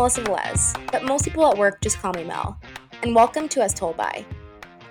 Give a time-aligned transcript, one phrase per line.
[0.00, 2.58] Melissa Velez, but most people at work just call me Mel,
[3.02, 4.24] and welcome to As Told By.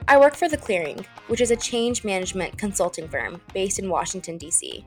[0.07, 4.38] I work for The Clearing, which is a change management consulting firm based in Washington,
[4.38, 4.86] D.C.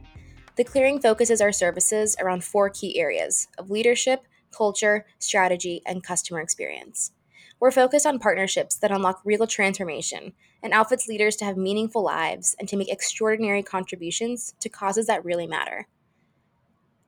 [0.55, 6.39] The Clearing focuses our services around four key areas of leadership, culture, strategy, and customer
[6.41, 7.11] experience.
[7.59, 12.55] We're focused on partnerships that unlock real transformation and outfits leaders to have meaningful lives
[12.61, 15.89] and to make extraordinary contributions to causes that really matter.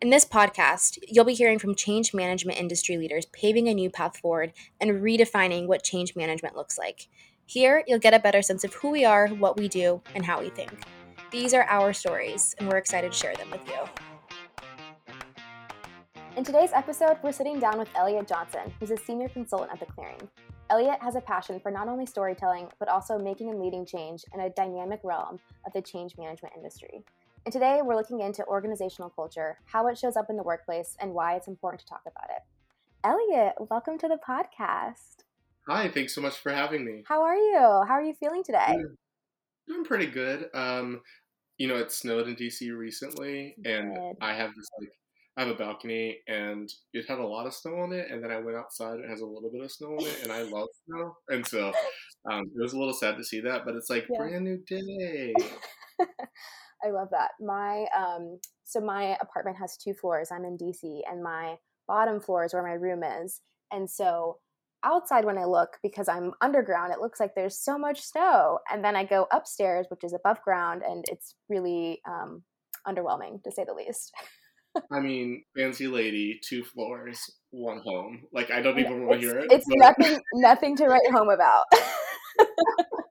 [0.05, 4.19] In this podcast, you'll be hearing from change management industry leaders paving a new path
[4.19, 7.09] forward and redefining what change management looks like.
[7.47, 10.41] Here, you'll get a better sense of who we are, what we do, and how
[10.41, 10.71] we think.
[11.31, 15.15] These are our stories, and we're excited to share them with you.
[16.37, 19.87] In today's episode, we're sitting down with Elliot Johnson, who's a senior consultant at The
[19.87, 20.29] Clearing.
[20.69, 24.41] Elliot has a passion for not only storytelling, but also making and leading change in
[24.41, 27.03] a dynamic realm of the change management industry.
[27.47, 31.13] And today we're looking into organizational culture, how it shows up in the workplace, and
[31.13, 32.43] why it's important to talk about it.
[33.05, 35.25] Elliot, welcome to the podcast.
[35.69, 37.05] Hi, thanks so much for having me.
[37.07, 37.59] How are you?
[37.59, 38.79] How are you feeling today?
[39.69, 40.47] Doing pretty good.
[40.55, 41.03] Um,
[41.59, 44.17] you know, it snowed in DC recently, and.
[44.23, 44.89] I have this like
[45.37, 48.09] I have a balcony and it had a lot of snow on it.
[48.09, 50.21] And then I went outside, and it has a little bit of snow on it,
[50.23, 51.17] and I love snow.
[51.29, 51.73] And so
[52.31, 54.19] um, it was a little sad to see that, but it's like yeah.
[54.19, 55.35] brand new day.
[56.85, 57.33] I love that.
[57.41, 60.29] My um, so my apartment has two floors.
[60.31, 63.41] I'm in DC, and my bottom floor is where my room is.
[63.73, 64.39] And so
[64.85, 68.59] outside when I look, because I'm underground, it looks like there's so much snow.
[68.71, 72.43] And then I go upstairs, which is above ground, and it's really um,
[72.87, 74.13] underwhelming to say the least.
[74.93, 77.19] I mean, fancy lady, two floors,
[77.51, 78.25] one home.
[78.33, 79.53] Like I don't even want to hear it.
[79.53, 79.79] It's but...
[79.79, 81.65] nothing, nothing to write home about.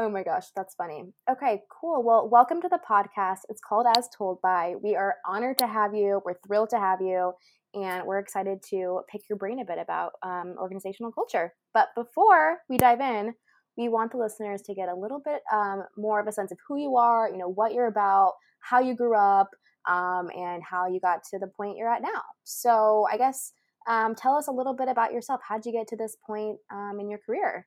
[0.00, 1.12] Oh my gosh, that's funny.
[1.28, 2.04] Okay, cool.
[2.04, 3.38] Well, welcome to the podcast.
[3.48, 4.74] It's called As Told By.
[4.80, 6.22] We are honored to have you.
[6.24, 7.32] We're thrilled to have you.
[7.74, 11.52] And we're excited to pick your brain a bit about um, organizational culture.
[11.74, 13.34] But before we dive in,
[13.76, 16.58] we want the listeners to get a little bit um, more of a sense of
[16.68, 19.48] who you are, you know, what you're about, how you grew up,
[19.88, 22.22] um, and how you got to the point you're at now.
[22.44, 23.52] So I guess
[23.88, 25.40] um, tell us a little bit about yourself.
[25.48, 27.66] How'd you get to this point um, in your career?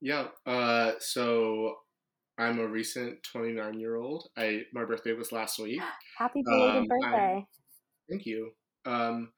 [0.00, 0.28] Yeah.
[0.46, 1.76] Uh, so
[2.38, 4.28] I'm a recent 29 year old.
[4.36, 5.80] I my birthday was last week.
[6.18, 7.34] Happy belated um, birthday!
[7.36, 7.46] I'm,
[8.08, 8.52] thank you.
[8.86, 9.32] Um,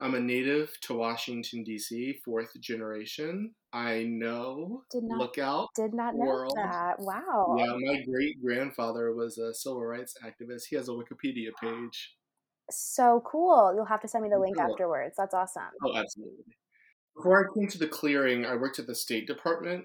[0.00, 3.54] I'm a native to Washington D.C., fourth generation.
[3.72, 4.82] I know.
[4.90, 5.68] Did not look out.
[5.74, 6.52] Did not know world.
[6.56, 6.94] that.
[6.98, 7.56] Wow.
[7.58, 10.64] Yeah, my great grandfather was a civil rights activist.
[10.68, 12.16] He has a Wikipedia page.
[12.70, 13.72] So cool!
[13.74, 14.70] You'll have to send me the link cool.
[14.70, 15.16] afterwards.
[15.18, 15.62] That's awesome.
[15.84, 16.44] Oh, absolutely.
[17.16, 19.84] Before I came to the clearing, I worked at the State Department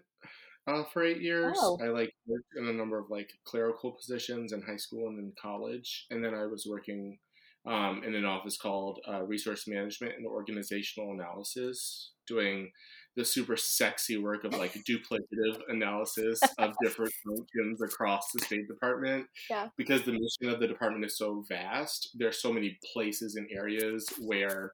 [0.70, 1.58] uh, for eight years.
[1.60, 1.78] Oh.
[1.82, 5.34] I like worked in a number of like clerical positions in high school and in
[5.42, 7.18] college, and then I was working
[7.66, 12.72] um, in an office called uh, Resource Management and Organizational Analysis, doing
[13.16, 19.26] the super sexy work of like duplicative analysis of different functions across the State Department.
[19.50, 19.68] Yeah.
[19.78, 24.08] Because the mission of the department is so vast, there's so many places and areas
[24.22, 24.72] where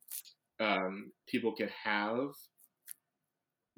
[0.59, 2.29] um, people can have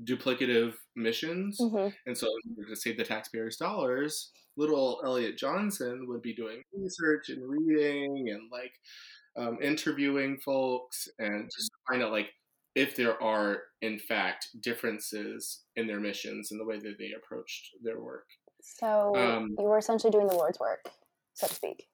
[0.03, 1.57] duplicative missions.
[1.59, 1.89] Mm-hmm.
[2.05, 2.27] And so
[2.69, 8.49] to save the taxpayers' dollars, little Elliot Johnson would be doing research and reading and
[8.51, 8.73] like
[9.37, 12.29] um, interviewing folks and just find out like
[12.75, 17.69] if there are in fact differences in their missions and the way that they approached
[17.83, 18.25] their work.
[18.61, 20.89] So um, you were essentially doing the Lord's work,
[21.33, 21.87] so to speak.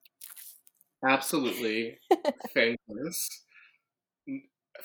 [1.06, 2.00] Absolutely.
[2.54, 3.28] Thankless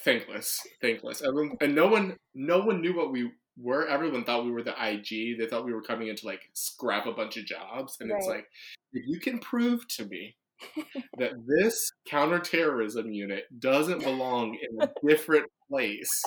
[0.04, 1.22] thankless, thankless.
[1.22, 3.86] Everyone, and no one, no one knew what we were.
[3.86, 5.38] Everyone thought we were the IG.
[5.38, 7.96] They thought we were coming in to like scrap a bunch of jobs.
[8.00, 8.18] And right.
[8.18, 8.46] it's like,
[8.92, 10.36] if you can prove to me
[11.18, 16.22] that this counterterrorism unit doesn't belong in a different place,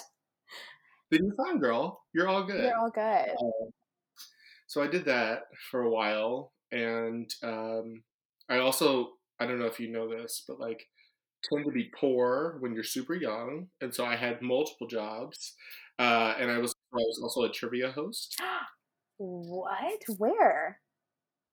[1.10, 2.02] then you're fine, girl.
[2.14, 2.64] You're all good.
[2.64, 3.30] You're all good.
[3.42, 3.72] Um,
[4.68, 8.04] so I did that for a while, and um,
[8.50, 9.10] I also
[9.40, 10.86] I don't know if you know this, but like
[11.44, 15.56] tend to be poor when you're super young, and so I had multiple jobs,
[16.00, 18.40] uh, and I was I was also a trivia host.
[19.18, 20.02] what?
[20.18, 20.80] Where?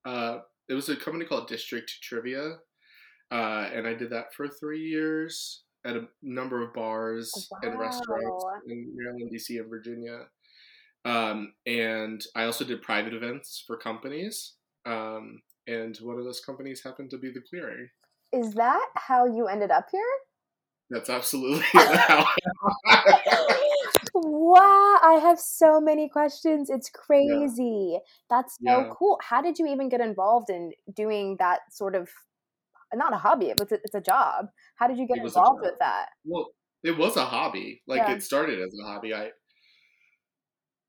[0.05, 2.57] Uh, it was a company called District Trivia,
[3.31, 7.59] uh, and I did that for three years at a number of bars wow.
[7.63, 10.25] and restaurants in Maryland, D.C., and Virginia.
[11.05, 14.55] Um, and I also did private events for companies.
[14.85, 17.87] Um, and one of those companies happened to be the Clearing.
[18.31, 20.01] Is that how you ended up here?
[20.89, 22.25] That's absolutely how.
[24.13, 26.69] wow, I have so many questions.
[26.69, 27.91] It's crazy.
[27.93, 27.99] Yeah.
[28.29, 28.89] That's so yeah.
[28.97, 29.19] cool.
[29.21, 32.09] How did you even get involved in doing that sort of
[32.93, 34.47] not a hobby, but it's a, it's a job.
[34.75, 36.07] How did you get involved with that?
[36.25, 36.47] Well,
[36.83, 37.81] it was a hobby.
[37.87, 38.13] Like yeah.
[38.13, 39.13] it started as a hobby.
[39.13, 39.29] I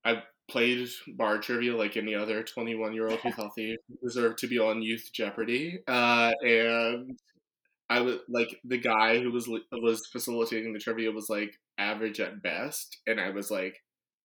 [0.05, 4.47] I played bar trivia like any other 21 year old who thought they deserved to
[4.47, 5.79] be on Youth Jeopardy.
[5.87, 7.19] Uh, and
[7.89, 12.43] I was like the guy who was was facilitating the trivia was like average at
[12.43, 13.77] best, and I was like,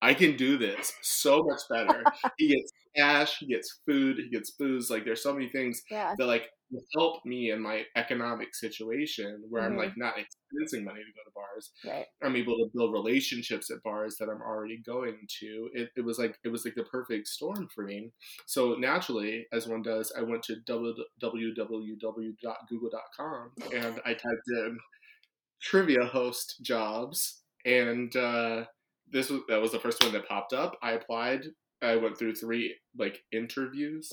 [0.02, 2.04] I can do this so much better.
[2.38, 4.90] he gets cash, he gets food, he gets booze.
[4.90, 6.14] Like there's so many things yeah.
[6.18, 6.50] that like
[6.96, 9.74] help me in my economic situation where mm-hmm.
[9.74, 11.72] I'm like not expensing money to go to bars.
[11.86, 12.06] Right.
[12.24, 15.70] I'm able to build relationships at bars that I'm already going to.
[15.74, 18.12] It, it was like it was like the perfect storm for me.
[18.46, 21.12] So naturally, as one does, I went to www.google.com
[23.74, 24.78] and I typed in
[25.62, 28.66] trivia host jobs and uh,
[29.12, 30.78] this was that was the first one that popped up.
[30.82, 31.46] I applied.
[31.82, 34.10] I went through three like interviews,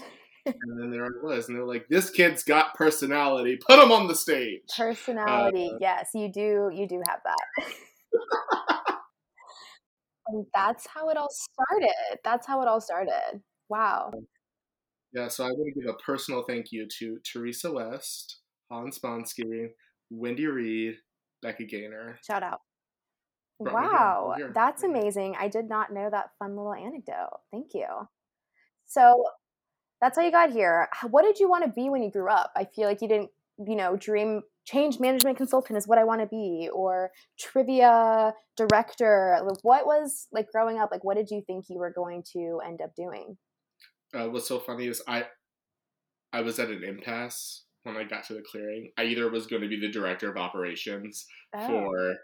[0.46, 3.56] and then there I was, and they're like, "This kid's got personality.
[3.56, 6.70] Put him on the stage." Personality, uh, yes, you do.
[6.72, 7.66] You do have that.
[10.28, 12.18] and that's how it all started.
[12.24, 13.42] That's how it all started.
[13.68, 14.12] Wow.
[15.12, 18.40] Yeah, so I want to give a personal thank you to Teresa West,
[18.70, 19.68] Hans Bonsky,
[20.10, 20.96] Wendy Reed,
[21.42, 22.18] Becky Gaynor.
[22.26, 22.60] Shout out.
[23.58, 25.36] Wow, that's amazing.
[25.38, 27.38] I did not know that fun little anecdote.
[27.52, 27.86] Thank you.
[28.86, 29.24] So
[30.02, 30.88] that's how you got here.
[31.10, 32.50] What did you want to be when you grew up?
[32.56, 33.30] I feel like you didn't,
[33.64, 39.38] you know, dream change management consultant is what I want to be, or trivia director.
[39.62, 40.90] What was like growing up?
[40.90, 43.38] Like, what did you think you were going to end up doing?
[44.12, 45.26] Uh, what's so funny is I,
[46.32, 48.90] I was at an impasse when I got to the clearing.
[48.98, 51.26] I either was going to be the director of operations
[51.56, 51.66] oh.
[51.66, 52.14] for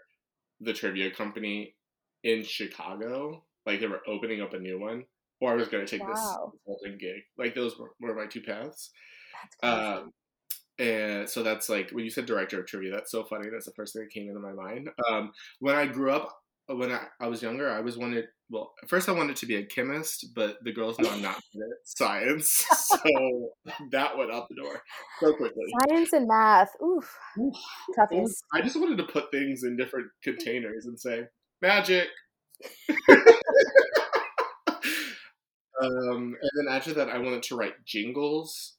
[0.59, 1.75] the trivia company
[2.23, 3.45] in Chicago.
[3.65, 5.05] Like they were opening up a new one,
[5.41, 6.13] or I was going to take wow.
[6.13, 7.21] this consulting gig.
[7.37, 8.91] Like those were, were my two paths.
[9.63, 10.11] Um,
[10.79, 13.49] and so that's like when you said director of trivia, that's so funny.
[13.51, 14.89] That's the first thing that came into my mind.
[15.09, 16.33] Um, when I grew up,
[16.67, 18.25] when I, I was younger, I was wanted.
[18.49, 21.63] Well, first I wanted to be a chemist, but the girls know I'm not good
[21.63, 23.49] at science, so
[23.91, 24.81] that went out the door
[25.19, 25.63] so quickly.
[25.87, 27.55] Science and math, oof, oof.
[27.97, 28.31] toughies.
[28.53, 31.23] I just wanted to put things in different containers and say
[31.61, 32.07] magic.
[35.81, 38.75] um, and then after that, I wanted to write jingles.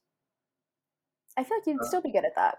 [1.36, 2.56] I feel like you'd uh, still be good at that.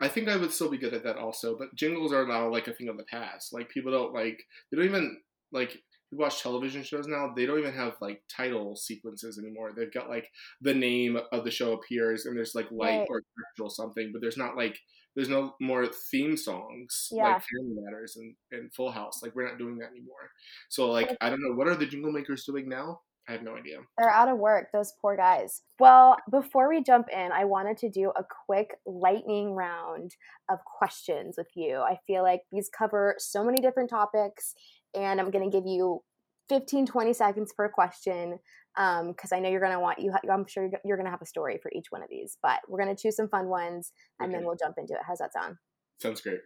[0.00, 2.68] I think I would still be good at that also, but jingles are now like
[2.68, 3.52] a thing of the past.
[3.52, 5.20] Like people don't like they don't even
[5.52, 5.78] like
[6.10, 9.72] you watch television shows now, they don't even have like title sequences anymore.
[9.74, 10.28] They've got like
[10.60, 13.22] the name of the show appears and there's like light right.
[13.60, 14.78] or something, but there's not like
[15.14, 17.34] there's no more theme songs yeah.
[17.34, 19.20] like Family Matters and, and Full House.
[19.22, 20.30] Like we're not doing that anymore.
[20.68, 23.00] So like I don't know, what are the jingle makers doing now?
[23.28, 23.78] I have no idea.
[23.96, 25.62] They're out of work, those poor guys.
[25.78, 30.12] Well, before we jump in, I wanted to do a quick lightning round
[30.50, 31.78] of questions with you.
[31.78, 34.54] I feel like these cover so many different topics,
[34.94, 36.02] and I'm going to give you
[36.50, 38.38] 15, 20 seconds per question
[38.74, 40.12] because um, I know you're going to want you.
[40.30, 42.82] I'm sure you're going to have a story for each one of these, but we're
[42.82, 44.36] going to choose some fun ones and okay.
[44.36, 45.00] then we'll jump into it.
[45.06, 45.56] How's that sound?
[46.02, 46.40] Sounds great.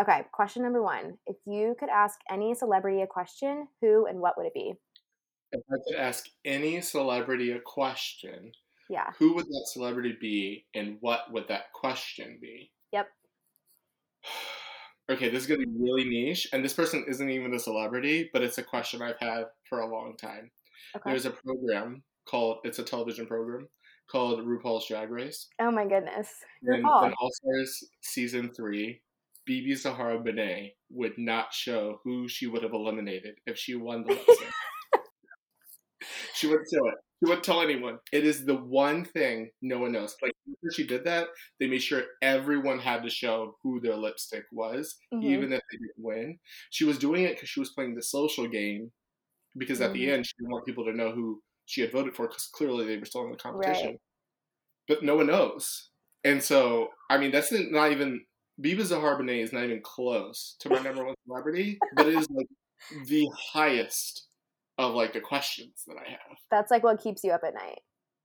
[0.00, 1.18] Okay, question number one.
[1.26, 4.74] If you could ask any celebrity a question, who and what would it be?
[5.52, 8.52] If I could ask any celebrity a question,
[8.88, 12.70] yeah, who would that celebrity be, and what would that question be?
[12.92, 13.08] Yep.
[15.10, 18.42] okay, this is gonna be really niche, and this person isn't even a celebrity, but
[18.42, 20.50] it's a question I've had for a long time.
[20.96, 21.10] Okay.
[21.10, 23.68] There's a program called it's a television program
[24.10, 25.48] called RuPaul's Drag Race.
[25.60, 26.28] Oh my goodness!
[26.64, 27.12] RuPaul.
[27.20, 29.00] All Stars season three.
[29.48, 34.14] BeBe Zahara Benet would not show who she would have eliminated if she won the
[34.14, 34.52] sync.
[36.42, 36.94] She wouldn't show it.
[37.20, 37.98] She wouldn't tell anyone.
[38.12, 40.16] It is the one thing no one knows.
[40.20, 41.28] Like after she did that,
[41.60, 45.24] they made sure everyone had to show who their lipstick was, mm-hmm.
[45.24, 46.38] even if they didn't win.
[46.70, 48.90] She was doing it because she was playing the social game.
[49.56, 50.00] Because at mm-hmm.
[50.00, 52.86] the end, she didn't want people to know who she had voted for because clearly
[52.86, 53.86] they were still in the competition.
[53.86, 54.00] Right.
[54.88, 55.90] But no one knows.
[56.24, 58.22] And so, I mean, that's not even
[58.82, 62.48] Zahara Benet is not even close to my number one celebrity, but it is like
[63.06, 64.26] the highest
[64.78, 66.38] of like the questions that I have.
[66.50, 67.80] That's like what keeps you up at night.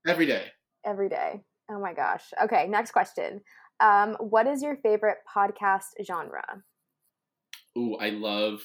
[0.07, 0.45] Every day.
[0.85, 1.41] Every day.
[1.69, 2.23] Oh my gosh.
[2.43, 3.41] Okay, next question.
[3.79, 6.63] Um, what is your favorite podcast genre?
[7.77, 8.61] Ooh, I love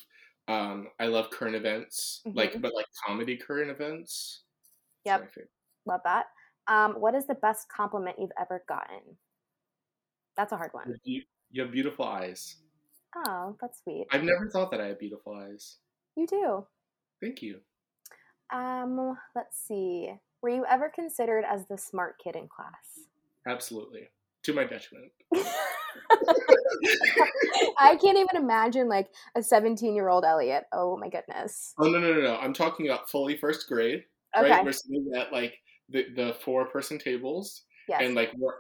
[0.49, 2.21] um I love current events.
[2.27, 2.39] Mm-hmm.
[2.39, 4.43] Like but like comedy current events.
[5.05, 5.31] Yep.
[5.87, 6.27] Love that.
[6.69, 9.01] Um, what is the best compliment you've ever gotten?
[10.37, 10.95] That's a hard one.
[11.03, 12.57] You, you have beautiful eyes.
[13.17, 14.07] Oh, that's sweet.
[14.13, 15.79] I've never thought that I had beautiful eyes.
[16.17, 16.67] You do.
[17.21, 17.61] Thank you.
[18.53, 20.13] Um, let's see.
[20.43, 23.07] Were you ever considered as the smart kid in class?
[23.47, 24.09] Absolutely.
[24.45, 25.13] to my detriment.
[27.79, 30.65] I can't even imagine like a 17 year old Elliot.
[30.73, 31.75] Oh my goodness.
[31.79, 32.37] Oh no no no no!
[32.37, 34.05] I'm talking about fully first grade.
[34.37, 34.51] Okay.
[34.51, 35.55] Right, we're sitting at like
[35.89, 38.01] the the four person tables, yes.
[38.03, 38.55] and like we're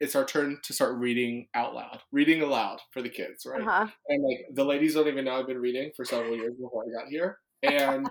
[0.00, 3.62] it's our turn to start reading out loud, reading aloud for the kids, right?
[3.62, 3.86] Uh-huh.
[4.08, 7.02] And like the ladies don't even know I've been reading for several years before I
[7.02, 8.06] got here, and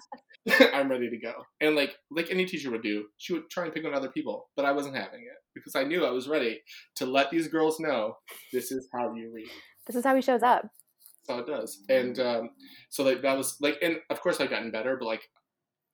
[0.74, 1.34] I'm ready to go.
[1.62, 4.50] And like like any teacher would do, she would try and pick on other people,
[4.56, 6.62] but I wasn't having it because I knew I was ready
[6.98, 8.18] to let these girls know
[8.54, 9.50] this is how you read.
[9.88, 10.68] This is how he shows up.
[11.28, 11.84] That's how it does.
[11.90, 12.50] And um,
[12.90, 15.24] so like that was like, and of course I've gotten better, but like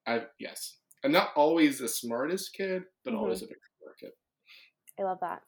[0.05, 3.21] I yes, I'm not always the smartest kid, but mm-hmm.
[3.21, 3.57] always a big
[3.99, 4.11] kid.
[4.99, 5.41] I love that.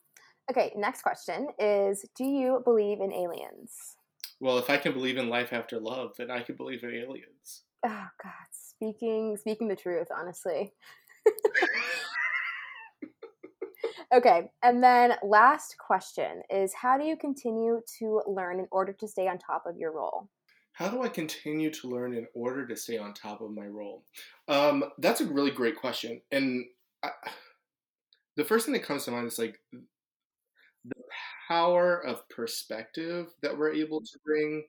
[0.49, 3.95] Okay, next question is Do you believe in aliens?
[4.39, 7.63] Well, if I can believe in life after love, then I can believe in aliens.
[7.85, 10.73] Oh God, speaking speaking the truth, honestly.
[14.13, 19.07] okay, and then last question is how do you continue to learn in order to
[19.07, 20.29] stay on top of your role?
[20.73, 24.03] How do I continue to learn in order to stay on top of my role?
[24.47, 26.21] Um, that's a really great question.
[26.31, 26.65] And
[27.03, 27.09] I,
[28.35, 31.01] the first thing that comes to mind is like the
[31.47, 34.63] power of perspective that we're able to bring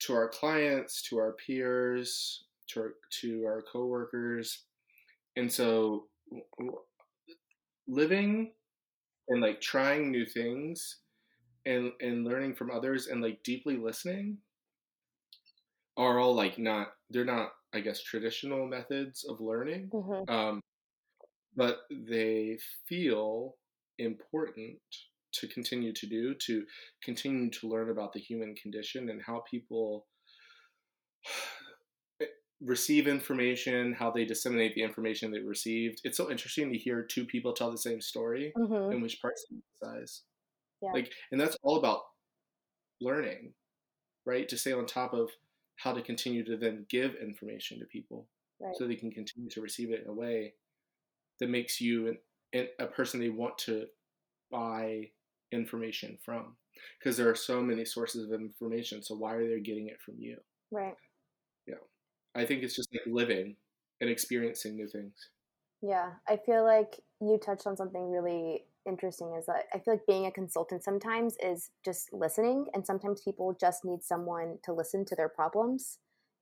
[0.00, 4.64] to our clients, to our peers, to our, to our coworkers.
[5.36, 6.06] And so
[7.86, 8.52] living
[9.28, 10.98] and like trying new things
[11.66, 14.38] and and learning from others and like deeply listening
[15.96, 19.90] are all like not they're not I guess traditional methods of learning.
[19.92, 20.32] Mm-hmm.
[20.32, 20.60] Um,
[21.56, 23.56] but they feel
[23.98, 24.78] important
[25.32, 26.64] to continue to do to
[27.02, 30.06] continue to learn about the human condition and how people
[32.64, 36.00] receive information how they disseminate the information they received.
[36.04, 38.92] It's so interesting to hear two people tell the same story mm-hmm.
[38.92, 39.46] and which parts
[39.82, 40.22] emphasize.
[40.82, 40.92] Yeah.
[40.92, 42.00] like and that's all about
[43.00, 43.54] learning
[44.26, 44.48] right?
[44.48, 45.30] To stay on top of
[45.76, 48.26] how to continue to then give information to people
[48.60, 48.74] right.
[48.76, 50.54] so they can continue to receive it in a way
[51.40, 52.18] that makes you an,
[52.52, 53.86] an, a person they want to
[54.50, 55.10] buy
[55.52, 56.56] information from.
[56.98, 60.14] Because there are so many sources of information so why are they getting it from
[60.18, 60.36] you?
[60.70, 60.94] Right.
[61.66, 61.74] Yeah
[62.34, 63.56] i think it's just like living
[64.00, 65.14] and experiencing new things.
[65.82, 70.06] Yeah i feel like you touched on something really interesting is that i feel like
[70.06, 75.04] being a consultant sometimes is just listening and sometimes people just need someone to listen
[75.06, 75.98] to their problems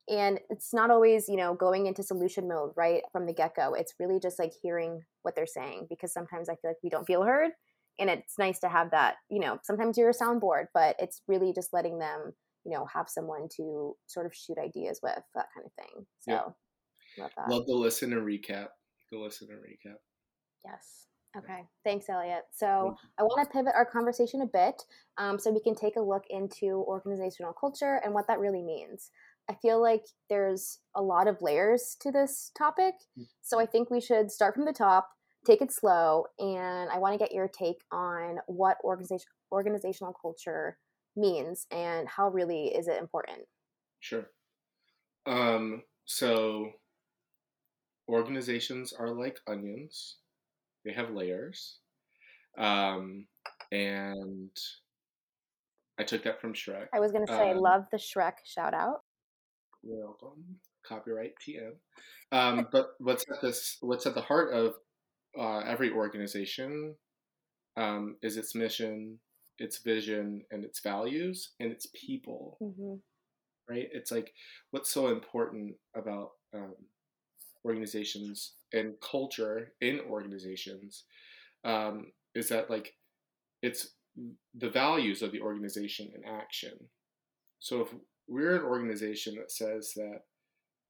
[0.08, 3.74] and it's not always you know going into solution mode right from the get-go.
[3.74, 7.06] It's really just like hearing what they're saying because sometimes i feel like we don't
[7.06, 7.52] feel heard
[7.98, 11.52] and it's nice to have that you know sometimes you're a soundboard but it's really
[11.52, 12.32] just letting them
[12.64, 16.54] you know have someone to sort of shoot ideas with that kind of thing so
[17.18, 17.48] love that.
[17.48, 18.68] Love the listen and recap
[19.10, 19.96] the listen and recap.
[20.64, 21.06] Yes.
[21.36, 22.42] Okay thanks elliot.
[22.52, 24.82] So i want to pivot our conversation a bit
[25.18, 29.10] um, so we can take a look into organizational culture and what that really means.
[29.48, 33.26] I feel like there's a lot of layers to this topic mm.
[33.42, 35.10] so i think we should start from the top
[35.44, 40.78] take it slow and i want to get your take on what organization organizational culture
[41.16, 43.42] means and how really is it important?
[44.00, 44.26] Sure.
[45.26, 46.72] Um, so
[48.08, 50.16] organizations are like onions.
[50.84, 51.78] They have layers.
[52.58, 53.26] Um,
[53.70, 54.50] and
[55.98, 56.88] i took that from shrek.
[56.92, 59.02] I was going to say um, love the shrek shout out.
[59.82, 60.58] You're welcome.
[60.86, 61.74] Copyright pm
[62.32, 64.74] um, but what's at this what's at the heart of
[65.38, 66.96] uh, every organization
[67.76, 69.18] um, is its mission,
[69.58, 72.58] its vision, and its values, and its people.
[72.62, 72.94] Mm-hmm.
[73.68, 73.88] Right?
[73.92, 74.32] It's like
[74.70, 76.74] what's so important about um,
[77.64, 81.04] organizations and culture in organizations
[81.64, 82.94] um, is that like
[83.62, 83.94] it's
[84.58, 86.72] the values of the organization in action.
[87.60, 87.94] So if
[88.28, 90.22] we're an organization that says that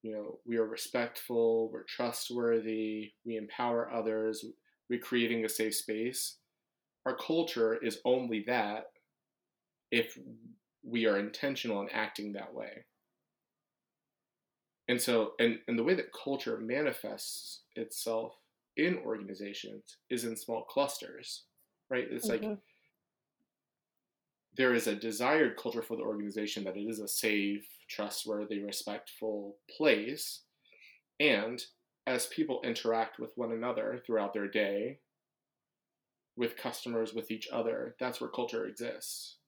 [0.03, 4.45] you know we are respectful we're trustworthy we empower others
[4.91, 6.39] we're creating a safe space
[7.07, 8.87] our culture is only that
[9.91, 10.19] if
[10.85, 12.85] we are intentional in acting that way
[14.89, 18.35] and so and, and the way that culture manifests itself
[18.77, 21.45] in organizations is in small clusters
[21.91, 22.49] right it's mm-hmm.
[22.49, 22.59] like
[24.57, 29.57] there is a desired culture for the organization that it is a safe, trustworthy, respectful
[29.77, 30.43] place.
[31.21, 31.63] And
[32.07, 34.99] as people interact with one another throughout their day,
[36.37, 39.39] with customers, with each other, that's where culture exists.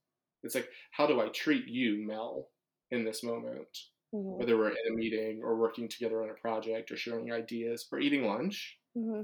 [0.43, 2.49] It's like, how do I treat you, Mel,
[2.91, 3.69] in this moment?
[4.15, 4.39] Mm-hmm.
[4.39, 8.01] Whether we're in a meeting or working together on a project or sharing ideas or
[8.01, 8.79] eating lunch.
[8.97, 9.23] Mm-hmm.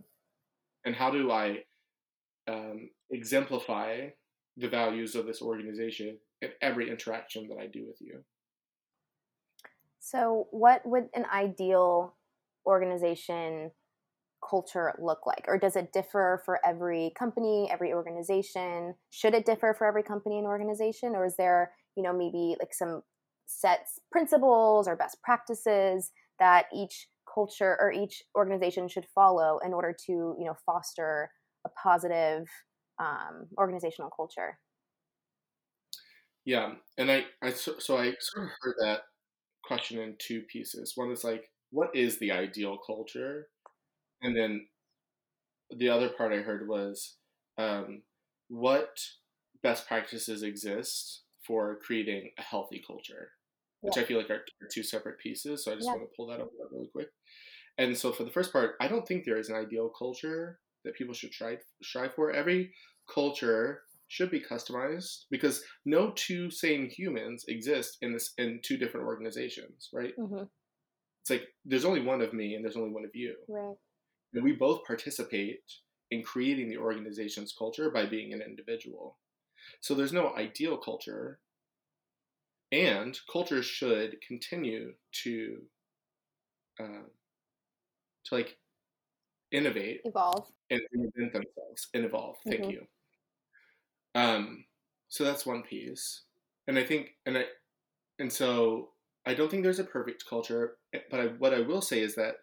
[0.86, 1.58] And how do I
[2.48, 4.08] um, exemplify
[4.56, 8.24] the values of this organization in every interaction that I do with you.
[9.98, 12.14] So, what would an ideal
[12.66, 13.70] organization
[14.48, 15.44] culture look like?
[15.48, 18.94] Or does it differ for every company, every organization?
[19.10, 21.14] Should it differ for every company and organization?
[21.14, 23.02] Or is there, you know, maybe like some
[23.46, 29.94] sets principles or best practices that each culture or each organization should follow in order
[30.06, 31.30] to, you know, foster
[31.66, 32.46] a positive
[32.98, 34.58] um, organizational culture?
[36.44, 39.00] Yeah, and I, I so, so I sort of heard that
[39.64, 40.92] question in two pieces.
[40.96, 43.48] One is like, what is the ideal culture?
[44.22, 44.66] And then
[45.70, 47.16] the other part I heard was,
[47.58, 48.02] um,
[48.48, 48.98] what
[49.62, 53.30] best practices exist for creating a healthy culture?
[53.80, 54.02] Which yeah.
[54.02, 55.64] I feel like are, are, two separate pieces.
[55.64, 55.92] So I just yeah.
[55.92, 57.08] want to pull that up really quick.
[57.78, 60.94] And so for the first part, I don't think there is an ideal culture that
[60.94, 62.30] people should try strive for.
[62.30, 62.72] Every
[63.12, 69.06] culture should be customized because no two same humans exist in this in two different
[69.06, 70.12] organizations, right?
[70.18, 70.44] Mm-hmm.
[71.22, 73.36] It's like there's only one of me and there's only one of you.
[73.48, 73.76] Right.
[74.32, 75.62] And we both participate
[76.10, 79.18] in creating the organization's culture by being an individual.
[79.80, 81.40] So there's no ideal culture.
[82.72, 84.92] And cultures should continue
[85.24, 85.62] to
[86.78, 87.04] uh,
[88.26, 88.56] to like
[89.50, 92.36] innovate, evolve, and invent themselves and evolve.
[92.46, 92.70] Thank mm-hmm.
[92.70, 92.86] you.
[94.14, 94.64] Um,
[95.08, 96.22] so that's one piece,
[96.68, 97.44] and I think, and I,
[98.18, 98.90] and so
[99.26, 100.76] I don't think there's a perfect culture,
[101.10, 102.36] but I, what I will say is that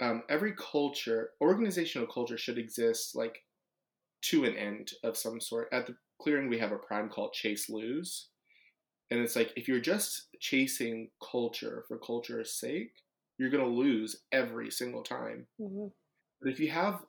[0.00, 3.44] um, every culture, organizational culture, should exist like
[4.22, 5.68] to an end of some sort.
[5.72, 8.28] At the clearing, we have a prime called chase lose,
[9.10, 12.92] and it's like if you're just chasing culture for culture's sake,
[13.38, 15.46] you're gonna lose every single time.
[15.60, 15.86] Mm-hmm.
[16.42, 17.02] But if you have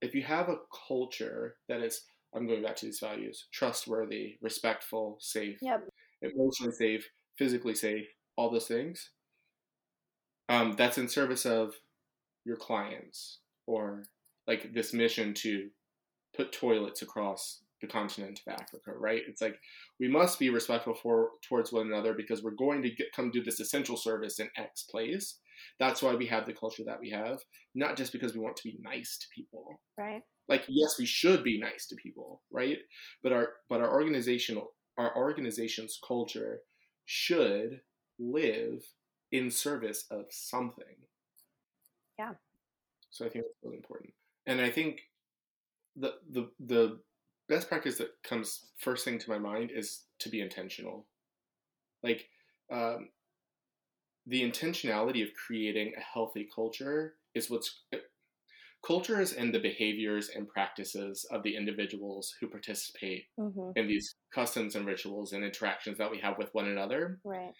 [0.00, 2.02] if you have a culture that is
[2.34, 5.84] I'm going back to these values trustworthy, respectful, safe, yep.
[6.22, 9.10] emotionally safe, physically safe, all those things.
[10.48, 11.74] Um, that's in service of
[12.44, 14.04] your clients or
[14.46, 15.68] like this mission to
[16.36, 19.22] put toilets across the continent of Africa, right?
[19.28, 19.56] It's like
[19.98, 23.42] we must be respectful for towards one another because we're going to get, come do
[23.42, 25.38] this essential service in X place.
[25.78, 27.38] That's why we have the culture that we have,
[27.74, 29.80] not just because we want to be nice to people.
[29.98, 32.78] Right like yes we should be nice to people right
[33.22, 36.60] but our but our organizational our organization's culture
[37.06, 37.80] should
[38.18, 38.82] live
[39.30, 40.96] in service of something
[42.18, 42.32] yeah
[43.10, 44.12] so i think that's really important
[44.46, 45.02] and i think
[45.96, 46.98] the the the
[47.48, 51.06] best practice that comes first thing to my mind is to be intentional
[52.02, 52.28] like
[52.72, 53.08] um,
[54.26, 57.82] the intentionality of creating a healthy culture is what's
[58.86, 63.70] cultures and the behaviors and practices of the individuals who participate mm-hmm.
[63.76, 67.18] in these customs and rituals and interactions that we have with one another.
[67.24, 67.52] Right.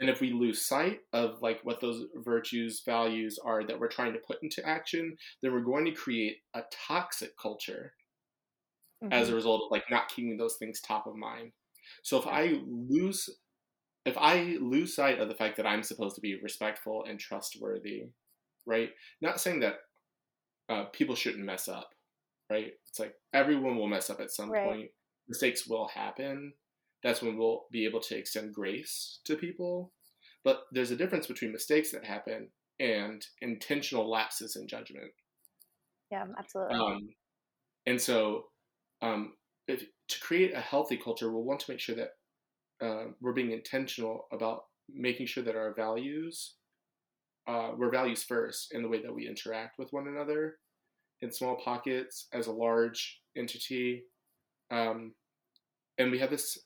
[0.00, 4.14] And if we lose sight of like what those virtues, values are that we're trying
[4.14, 7.92] to put into action, then we're going to create a toxic culture
[9.04, 9.12] mm-hmm.
[9.12, 11.52] as a result of like not keeping those things top of mind.
[12.02, 13.28] So if I lose
[14.06, 18.04] if I lose sight of the fact that I'm supposed to be respectful and trustworthy,
[18.66, 18.90] right?
[19.20, 19.74] Not saying that
[20.70, 21.90] uh, people shouldn't mess up,
[22.50, 22.72] right?
[22.88, 24.66] It's like everyone will mess up at some right.
[24.66, 24.90] point.
[25.28, 26.54] Mistakes will happen.
[27.02, 29.92] That's when we'll be able to extend grace to people.
[30.44, 35.10] But there's a difference between mistakes that happen and intentional lapses in judgment.
[36.10, 36.76] Yeah, absolutely.
[36.76, 37.08] Um,
[37.86, 38.46] and so,
[39.02, 39.34] um,
[39.68, 42.10] if, to create a healthy culture, we'll want to make sure that
[42.84, 46.54] uh, we're being intentional about making sure that our values
[47.50, 50.58] uh, we're values first in the way that we interact with one another
[51.20, 54.04] in small pockets as a large entity.
[54.70, 55.14] Um,
[55.98, 56.58] and we have this,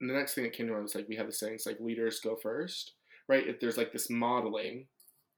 [0.00, 1.80] the next thing that came to mind was like, we have this saying, it's like
[1.80, 2.92] leaders go first,
[3.28, 3.46] right?
[3.46, 4.86] If there's like this modeling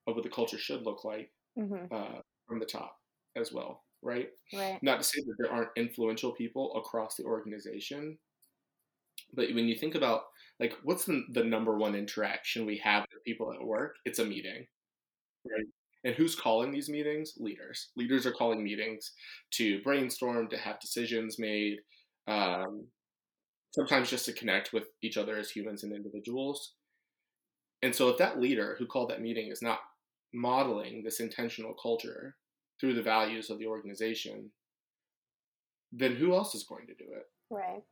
[0.06, 1.94] of what the culture should look like mm-hmm.
[1.94, 2.96] uh, from the top
[3.36, 4.28] as well, right?
[4.52, 4.78] Right.
[4.82, 8.18] Not to say that there aren't influential people across the organization,
[9.34, 10.22] but when you think about
[10.60, 14.24] like what's the, the number one interaction we have with people at work it's a
[14.24, 14.66] meeting
[15.44, 15.66] right
[16.04, 19.12] and who's calling these meetings leaders leaders are calling meetings
[19.50, 21.78] to brainstorm to have decisions made
[22.26, 22.86] um,
[23.70, 26.74] sometimes just to connect with each other as humans and individuals
[27.82, 29.80] and so if that leader who called that meeting is not
[30.32, 32.36] modeling this intentional culture
[32.80, 34.50] through the values of the organization
[35.92, 37.82] then who else is going to do it right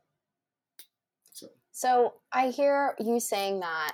[1.33, 1.47] so.
[1.71, 3.93] so I hear you saying that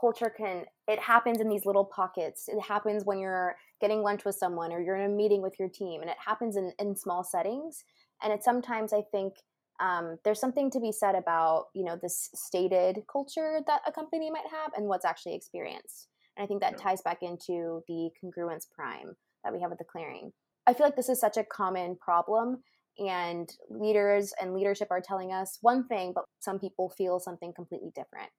[0.00, 2.48] culture can it happens in these little pockets.
[2.48, 5.68] It happens when you're getting lunch with someone or you're in a meeting with your
[5.68, 7.84] team and it happens in, in small settings.
[8.22, 9.34] and it's sometimes i think
[9.80, 14.30] um, there's something to be said about you know this stated culture that a company
[14.30, 16.08] might have and what's actually experienced.
[16.36, 16.82] And i think that yeah.
[16.82, 20.32] ties back into the congruence prime that we have with the clearing.
[20.66, 22.62] I feel like this is such a common problem
[22.98, 27.92] and leaders and leadership are telling us one thing but some people feel something completely
[27.94, 28.30] different.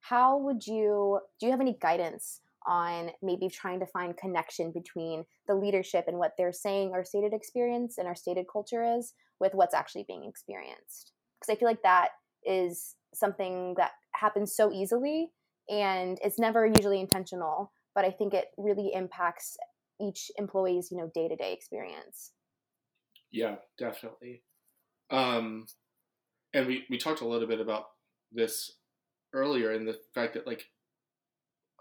[0.00, 5.24] How would you do you have any guidance on maybe trying to find connection between
[5.46, 9.54] the leadership and what they're saying our stated experience and our stated culture is with
[9.54, 11.12] what's actually being experienced.
[11.40, 12.10] Because i feel like that
[12.44, 15.30] is something that happens so easily
[15.68, 19.56] and it's never usually intentional but i think it really impacts
[20.00, 22.32] each employee's you know day-to-day experience.
[23.30, 24.42] Yeah definitely.
[25.10, 25.66] Um
[26.54, 27.86] and we we talked a little bit about
[28.30, 28.72] this
[29.32, 30.66] earlier in the fact that like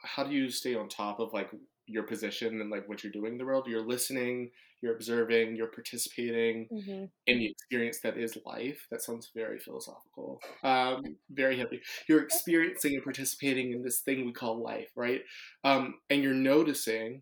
[0.04, 1.50] how do you stay on top of like
[1.88, 4.50] your position and like what you're doing in the world you're listening
[4.82, 7.06] you're observing you're participating mm-hmm.
[7.28, 12.94] in the experience that is life that sounds very philosophical um, very heavy you're experiencing
[12.94, 15.22] and participating in this thing we call life right
[15.64, 17.22] um, and you're noticing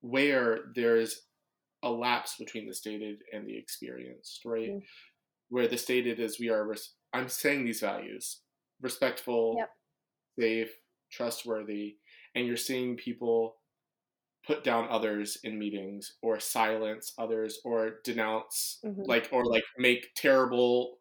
[0.00, 1.22] where there's
[1.82, 4.84] a lapse between the stated and the experienced right mm-hmm.
[5.48, 8.40] where the stated is we are res- i'm saying these values
[8.80, 9.70] respectful yep.
[10.38, 10.70] safe
[11.10, 11.96] trustworthy
[12.34, 13.56] and you're seeing people
[14.46, 19.02] put down others in meetings or silence others or denounce mm-hmm.
[19.04, 20.98] like or like make terrible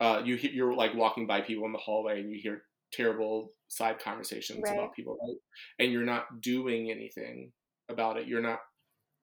[0.00, 3.98] uh you you're like walking by people in the hallway and you hear terrible side
[3.98, 4.74] conversations right.
[4.74, 5.36] about people right
[5.78, 7.52] and you're not doing anything
[7.88, 8.60] about it you're not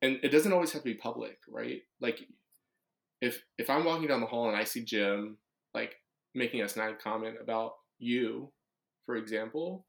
[0.01, 2.21] and it doesn't always have to be public right like
[3.21, 5.37] if if i'm walking down the hall and i see jim
[5.73, 5.95] like
[6.33, 8.51] making a snide comment about you
[9.05, 9.85] for example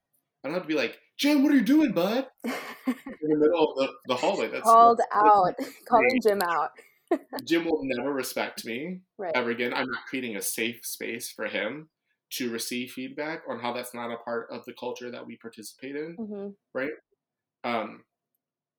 [0.46, 2.24] I don't have to be like, Jim, what are you doing, bud?
[2.44, 2.54] in
[2.86, 4.48] the middle of the, the hallway.
[4.48, 5.54] That's called that's, out.
[5.58, 6.70] That's Calling Jim out.
[7.44, 9.32] Jim will never respect me right.
[9.34, 9.74] ever again.
[9.74, 11.88] I'm not creating a safe space for him
[12.34, 15.96] to receive feedback on how that's not a part of the culture that we participate
[15.96, 16.48] in, mm-hmm.
[16.72, 16.92] right?
[17.64, 18.04] Um,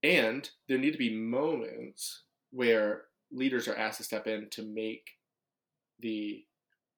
[0.04, 5.04] and there need to be moments where leaders are asked to step in to make
[6.00, 6.46] the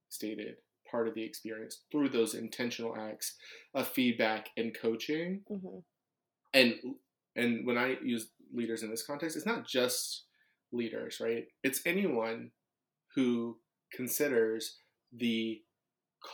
[0.10, 0.58] stated
[0.90, 3.36] part of the experience through those intentional acts
[3.74, 5.42] of feedback and coaching.
[5.52, 5.80] Mm-hmm.
[6.54, 6.76] And
[7.36, 10.26] and when I use leaders in this context, it's not just
[10.72, 11.46] leaders, right?
[11.64, 12.52] It's anyone
[13.16, 13.58] who
[13.94, 14.78] considers
[15.14, 15.62] the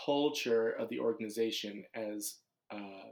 [0.05, 2.37] culture of the organization as
[2.71, 3.09] uh,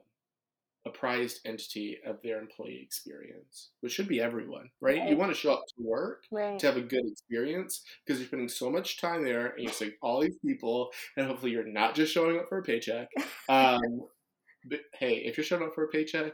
[0.86, 5.00] a prized entity of their employee experience, which should be everyone, right?
[5.00, 5.10] right.
[5.10, 6.60] You want to show up to work right.
[6.60, 9.94] to have a good experience because you're spending so much time there and you're seeing
[10.02, 13.08] all these people, and hopefully you're not just showing up for a paycheck.
[13.50, 13.82] Um,
[14.70, 16.32] but hey, if you're showing up for a paycheck,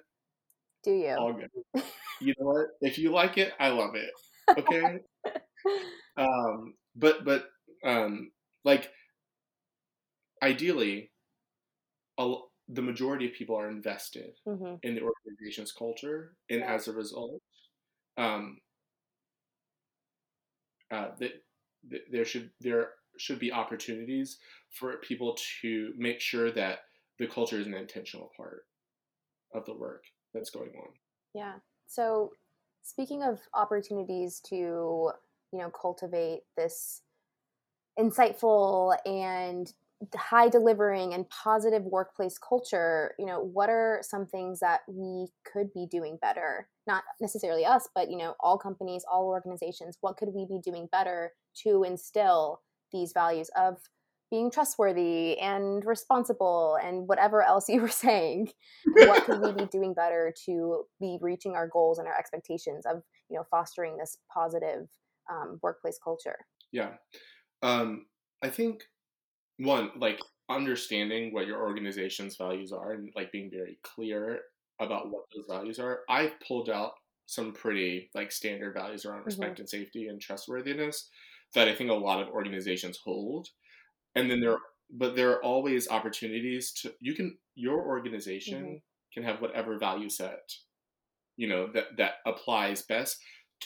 [0.83, 1.15] do you?
[1.17, 1.83] All good.
[2.21, 2.67] You know what?
[2.81, 4.11] If you like it, I love it.
[4.59, 4.99] Okay.
[6.17, 7.45] um, but but
[7.83, 8.31] um,
[8.65, 8.91] like
[10.43, 11.11] ideally,
[12.17, 12.35] a
[12.71, 14.75] the majority of people are invested mm-hmm.
[14.83, 16.73] in the organization's culture, and yeah.
[16.73, 17.41] as a result,
[18.17, 18.57] um,
[20.91, 21.09] uh,
[22.11, 24.37] there should there should be opportunities
[24.71, 26.79] for people to make sure that
[27.17, 28.65] the culture is an intentional part
[29.53, 30.03] of the work
[30.33, 30.89] that's going on.
[31.33, 31.55] Yeah.
[31.87, 32.31] So,
[32.83, 37.01] speaking of opportunities to you know cultivate this
[37.99, 39.73] insightful and
[40.15, 45.73] high delivering and positive workplace culture you know what are some things that we could
[45.73, 46.69] be doing better?
[46.87, 50.87] Not necessarily us but you know all companies all organizations what could we be doing
[50.91, 51.33] better
[51.63, 53.77] to instill these values of
[54.31, 58.51] being trustworthy and responsible and whatever else you were saying?
[58.85, 63.01] What could we be doing better to be reaching our goals and our expectations of
[63.29, 64.87] you know fostering this positive
[65.29, 66.37] um, workplace culture?
[66.71, 66.91] Yeah.
[67.61, 68.05] Um,
[68.41, 68.83] i think
[69.59, 70.19] one like
[70.49, 74.39] understanding what your organization's values are and like being very clear
[74.79, 76.93] about what those values are i've pulled out
[77.27, 79.61] some pretty like standard values around respect mm-hmm.
[79.61, 81.09] and safety and trustworthiness
[81.53, 83.47] that i think a lot of organizations hold
[84.15, 84.57] and then there
[84.91, 88.75] but there are always opportunities to you can your organization mm-hmm.
[89.13, 90.51] can have whatever value set
[91.37, 93.17] you know that that applies best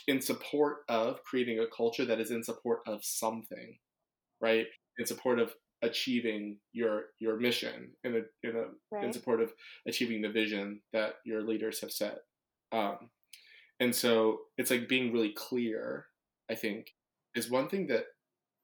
[0.07, 3.77] in support of creating a culture that is in support of something
[4.41, 4.65] right
[4.97, 5.53] in support of
[5.83, 9.03] achieving your your mission in a, in a right.
[9.03, 9.51] in support of
[9.87, 12.19] achieving the vision that your leaders have set
[12.71, 12.97] um,
[13.79, 16.05] and so it's like being really clear
[16.49, 16.87] i think
[17.35, 18.05] is one thing that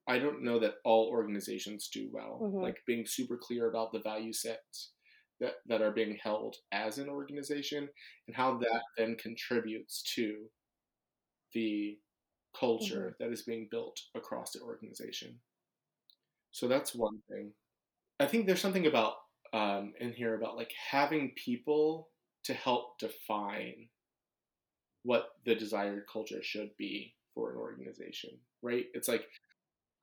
[0.08, 2.62] i don't know that all organizations do well mm-hmm.
[2.62, 4.92] like being super clear about the value sets
[5.40, 7.88] that, that are being held as an organization
[8.28, 10.46] and how that then contributes to
[11.54, 11.98] the
[12.58, 13.24] culture mm-hmm.
[13.24, 15.40] that is being built across the organization.
[16.52, 17.52] So that's one thing.
[18.20, 19.14] I think there's something about
[19.54, 22.10] um, in here about like having people
[22.44, 23.88] to help define
[25.04, 28.32] what the desired culture should be for an organization,
[28.62, 28.86] right?
[28.94, 29.26] It's like,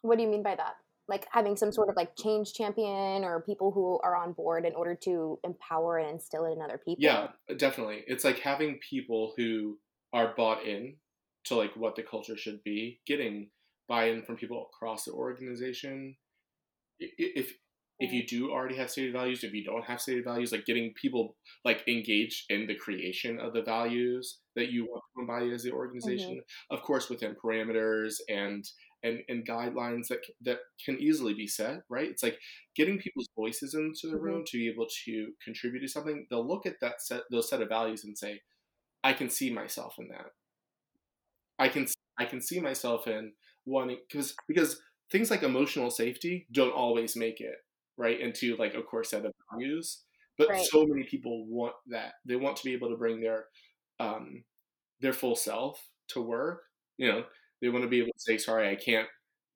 [0.02, 0.74] what do you mean by that?
[1.08, 4.74] Like having some sort of like change champion or people who are on board in
[4.74, 6.96] order to empower and instill it in other people?
[6.98, 8.02] Yeah, definitely.
[8.06, 9.78] It's like having people who
[10.12, 10.96] are bought in
[11.44, 13.50] to like what the culture should be, getting
[13.88, 16.16] buy-in from people across the organization.
[16.98, 17.54] If
[17.98, 20.92] if you do already have stated values, if you don't have stated values, like getting
[21.00, 25.62] people like engaged in the creation of the values that you want to embody as
[25.62, 26.74] the organization, mm-hmm.
[26.74, 28.64] of course within parameters and
[29.02, 32.10] and and guidelines that that can easily be set, right?
[32.10, 32.38] It's like
[32.74, 34.24] getting people's voices into the mm-hmm.
[34.24, 36.26] room to be able to contribute to something.
[36.28, 38.40] They'll look at that set those set of values and say,
[39.02, 40.32] I can see myself in that.
[41.58, 41.86] I can
[42.18, 43.32] I can see myself in
[43.64, 44.80] wanting because because
[45.10, 47.56] things like emotional safety don't always make it
[47.96, 50.02] right into like a core set of values
[50.38, 50.66] but right.
[50.66, 52.12] so many people want that.
[52.26, 53.46] They want to be able to bring their
[53.98, 54.44] um
[55.00, 56.62] their full self to work
[56.98, 57.24] you know?
[57.60, 59.08] They want to be able to say sorry i can't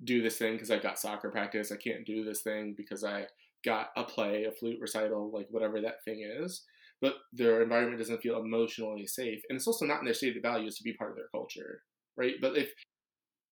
[0.03, 1.71] do this thing because i've got soccer practice.
[1.71, 3.27] I can't do this thing because i
[3.63, 6.65] got a play a flute recital like whatever that thing is
[7.03, 10.77] but their environment doesn't feel emotionally safe and it's also not in their stated values
[10.77, 11.83] to be part of their culture
[12.21, 12.35] right?
[12.41, 12.73] But if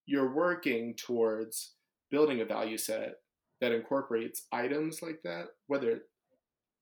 [0.07, 1.75] you're working towards
[2.11, 3.15] building a value set
[3.61, 6.01] that incorporates items like that whether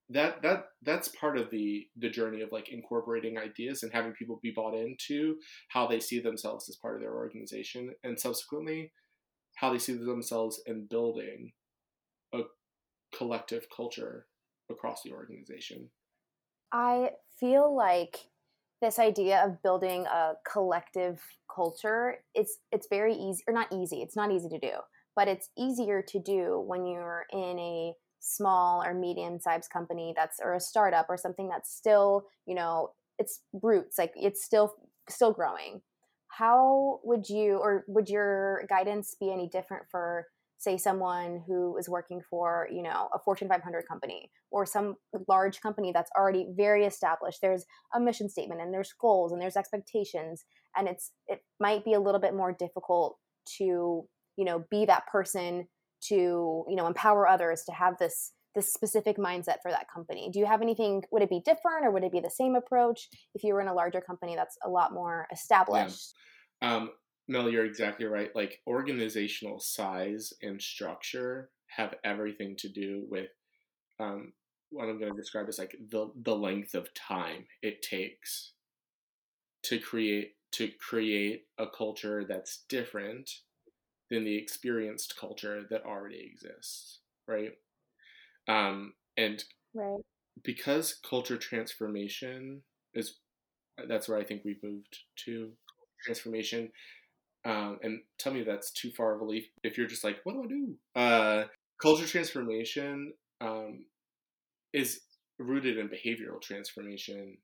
[0.09, 4.39] that that that's part of the the journey of like incorporating ideas and having people
[4.43, 5.37] be bought into
[5.69, 8.93] how they see themselves as part of their organization and subsequently
[9.57, 11.51] how they see themselves in building
[12.33, 12.41] a
[13.17, 14.27] collective culture
[14.71, 15.89] across the organization.
[16.73, 17.11] I
[17.41, 18.19] feel like
[18.81, 21.21] this idea of building a collective
[21.53, 24.73] culture it's it's very easy or not easy it's not easy to do
[25.17, 30.39] but it's easier to do when you're in a small or medium sized company that's
[30.43, 34.75] or a startup or something that's still you know it's roots like it's still
[35.09, 35.81] still growing.
[36.29, 40.27] How would you or would your guidance be any different for
[40.59, 44.97] say someone who is working for you know a fortune 500 company or some
[45.29, 47.39] large company that's already very established?
[47.41, 50.45] There's a mission statement and there's goals and there's expectations
[50.77, 53.19] and it's it might be a little bit more difficult
[53.59, 55.67] to you know be that person
[56.09, 60.31] to you know empower others to have this this specific mindset for that company.
[60.33, 63.09] Do you have anything would it be different or would it be the same approach?
[63.35, 66.15] If you were in a larger company that's a lot more established.
[66.63, 66.77] Yeah.
[66.77, 66.91] um,
[67.29, 68.35] mel you're exactly right.
[68.35, 73.29] Like organizational size and structure have everything to do with
[74.01, 74.33] um,
[74.71, 78.53] what i'm going to describe as like the, the length of time it takes
[79.63, 83.31] to create to create a culture that's different
[84.11, 87.53] than the experienced culture that already exists, right?
[88.49, 89.43] Um, and
[89.75, 90.01] right.
[90.43, 92.63] because culture transformation
[92.95, 93.17] is
[93.89, 95.51] that's where I think we've moved to
[96.03, 96.71] transformation.
[97.45, 100.33] Um, and tell me that's too far of a leap if you're just like, what
[100.33, 100.77] do I do?
[100.95, 101.45] Uh,
[101.81, 103.85] culture transformation um,
[104.73, 105.03] is
[105.39, 107.37] rooted in behavioral transformation,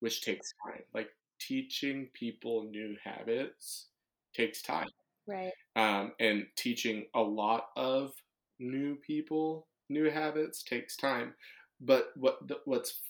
[0.00, 0.82] which takes time.
[0.94, 1.08] Like
[1.40, 3.88] teaching people new habits
[4.34, 4.88] takes time.
[5.26, 5.52] Right.
[5.76, 8.12] Um, and teaching a lot of
[8.58, 11.34] new people new habits takes time.
[11.80, 13.00] But what what's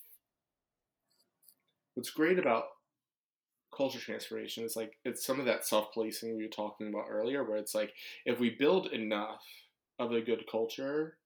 [1.95, 2.65] what's great about
[3.77, 7.43] culture transformation is like it's some of that self policing we were talking about earlier,
[7.45, 7.93] where it's like
[8.25, 9.45] if we build enough
[9.99, 11.19] of a good culture,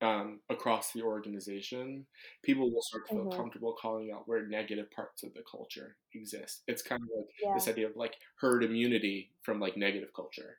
[0.00, 2.06] um, across the organization,
[2.42, 3.36] people will start to feel mm-hmm.
[3.36, 6.62] comfortable calling out where negative parts of the culture exist.
[6.68, 7.54] It's kind of like yeah.
[7.54, 10.58] this idea of like herd immunity from like negative culture,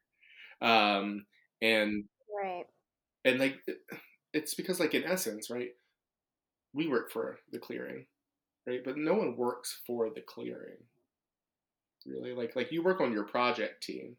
[0.61, 1.25] um,
[1.61, 2.05] and
[2.43, 2.65] right,
[3.23, 3.59] and like
[4.33, 5.69] it's because like in essence, right,
[6.73, 8.05] we work for the clearing,
[8.67, 10.77] right, but no one works for the clearing.
[12.05, 14.17] Really, like like you work on your project team,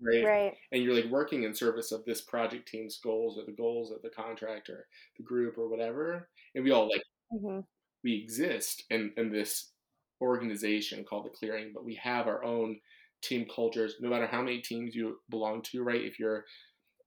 [0.00, 0.24] right?
[0.24, 0.54] Right.
[0.72, 4.02] And you're like working in service of this project team's goals or the goals of
[4.02, 6.28] the contractor, the group or whatever.
[6.54, 7.60] And we all like mm-hmm.
[8.04, 9.72] we exist in, in this
[10.20, 12.78] organization called the clearing, but we have our own
[13.22, 16.02] team cultures, no matter how many teams you belong to, right?
[16.02, 16.44] If you're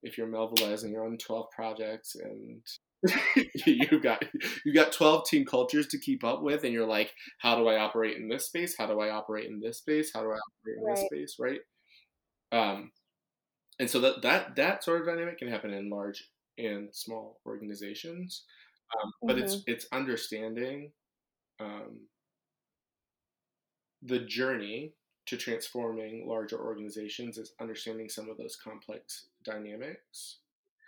[0.01, 2.61] if you're Mel Velez and you're on 12 projects and
[3.65, 4.23] you've got
[4.65, 7.77] you've got 12 team cultures to keep up with and you're like how do i
[7.77, 10.77] operate in this space how do i operate in this space how do i operate
[10.77, 10.95] in right.
[10.97, 11.59] this space right
[12.51, 12.91] um,
[13.79, 18.43] and so that, that that sort of dynamic can happen in large and small organizations.
[19.01, 19.45] Um, but mm-hmm.
[19.45, 20.91] it's it's understanding
[21.59, 22.07] um,
[24.01, 24.93] the journey
[25.27, 30.39] to transforming larger organizations is understanding some of those complex dynamics.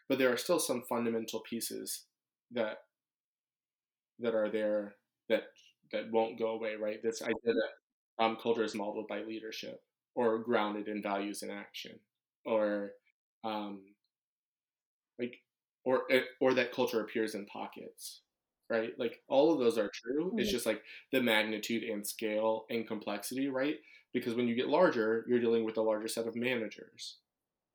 [0.09, 2.05] But there are still some fundamental pieces
[2.51, 2.79] that
[4.19, 4.95] that are there
[5.29, 5.43] that
[5.91, 7.01] that won't go away, right?
[7.01, 9.81] This idea that um, culture is modeled by leadership
[10.15, 11.99] or grounded in values and action,
[12.45, 12.91] or
[13.43, 13.81] um,
[15.19, 15.37] like
[15.83, 18.21] or eh, or that culture appears in pockets
[18.69, 20.39] right like all of those are true mm-hmm.
[20.39, 23.75] it's just like the magnitude and scale and complexity right
[24.13, 27.17] because when you get larger you're dealing with a larger set of managers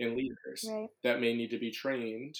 [0.00, 0.88] and leaders right.
[1.04, 2.36] that may need to be trained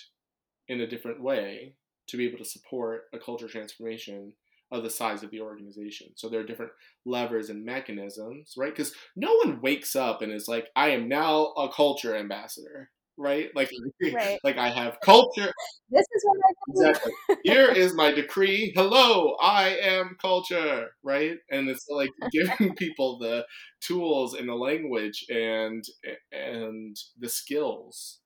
[0.69, 1.75] in a different way
[2.07, 4.33] to be able to support a culture transformation
[4.73, 6.09] of the size of the organization.
[6.17, 6.73] So there are different
[7.05, 8.75] levers and mechanisms, right?
[8.75, 13.51] Because no one wakes up and is like, I am now a culture ambassador right?
[13.55, 13.71] Like,
[14.13, 14.39] right.
[14.45, 15.53] like I have culture.
[15.91, 16.89] This is what I do.
[16.89, 17.13] Exactly.
[17.45, 18.73] Here is my decree.
[18.75, 21.37] Hello, I am culture, right?
[21.51, 23.47] And it's like giving people the
[23.81, 25.85] tools and the language and
[26.33, 28.19] and the skills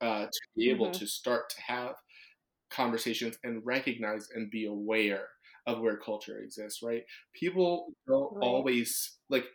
[0.00, 1.00] uh, to be able mm-hmm.
[1.00, 1.94] to start to have
[2.70, 5.28] conversations and recognize and be aware
[5.66, 7.04] of where culture exists, right?
[7.34, 8.46] People don't right.
[8.46, 9.46] always like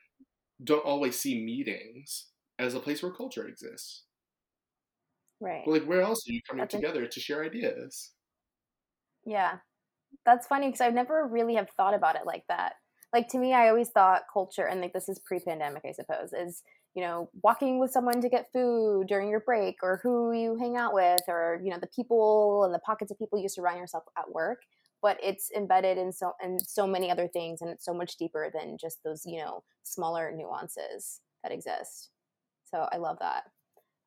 [0.63, 2.27] don't always see meetings
[2.59, 4.03] as a place where culture exists
[5.41, 5.63] Right.
[5.65, 8.11] But like, where else are you coming That's together to share ideas?
[9.25, 9.57] Yeah,
[10.25, 12.73] that's funny because I've never really have thought about it like that.
[13.11, 16.61] Like to me, I always thought culture, and like this is pre-pandemic, I suppose, is
[16.93, 20.77] you know walking with someone to get food during your break, or who you hang
[20.77, 24.03] out with, or you know the people and the pockets of people you surround yourself
[24.17, 24.59] at work.
[25.01, 28.51] But it's embedded in so in so many other things, and it's so much deeper
[28.53, 32.09] than just those you know smaller nuances that exist.
[32.69, 33.43] So I love that.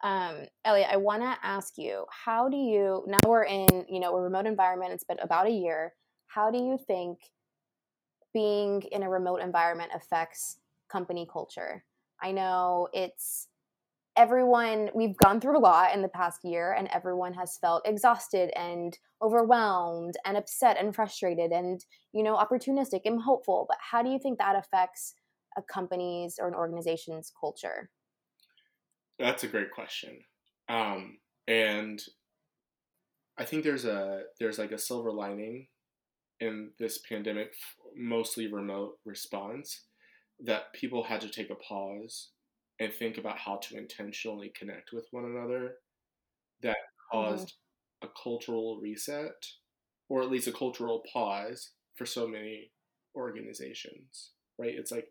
[0.02, 4.14] Um, Elliot, I want to ask you, how do you, now we're in, you know,
[4.14, 5.94] a remote environment, it's been about a year.
[6.26, 7.18] How do you think
[8.34, 10.58] being in a remote environment affects
[10.90, 11.84] company culture?
[12.22, 13.48] I know it's
[14.16, 18.50] everyone, we've gone through a lot in the past year, and everyone has felt exhausted
[18.56, 23.66] and overwhelmed and upset and frustrated and, you know, opportunistic and hopeful.
[23.68, 25.14] But how do you think that affects
[25.56, 27.90] a company's or an organization's culture?
[29.18, 30.18] That's a great question.
[30.68, 32.02] Um, and
[33.38, 35.68] I think there's a there's like a silver lining
[36.40, 37.54] in this pandemic,
[37.96, 39.84] mostly remote response,
[40.40, 42.30] that people had to take a pause
[42.80, 45.74] and think about how to intentionally connect with one another.
[46.62, 47.18] That mm-hmm.
[47.18, 48.08] caused mm-hmm.
[48.08, 49.46] a cultural reset,
[50.08, 52.70] or at least a cultural pause for so many
[53.16, 54.30] organizations.
[54.58, 54.74] Right?
[54.74, 55.08] It's like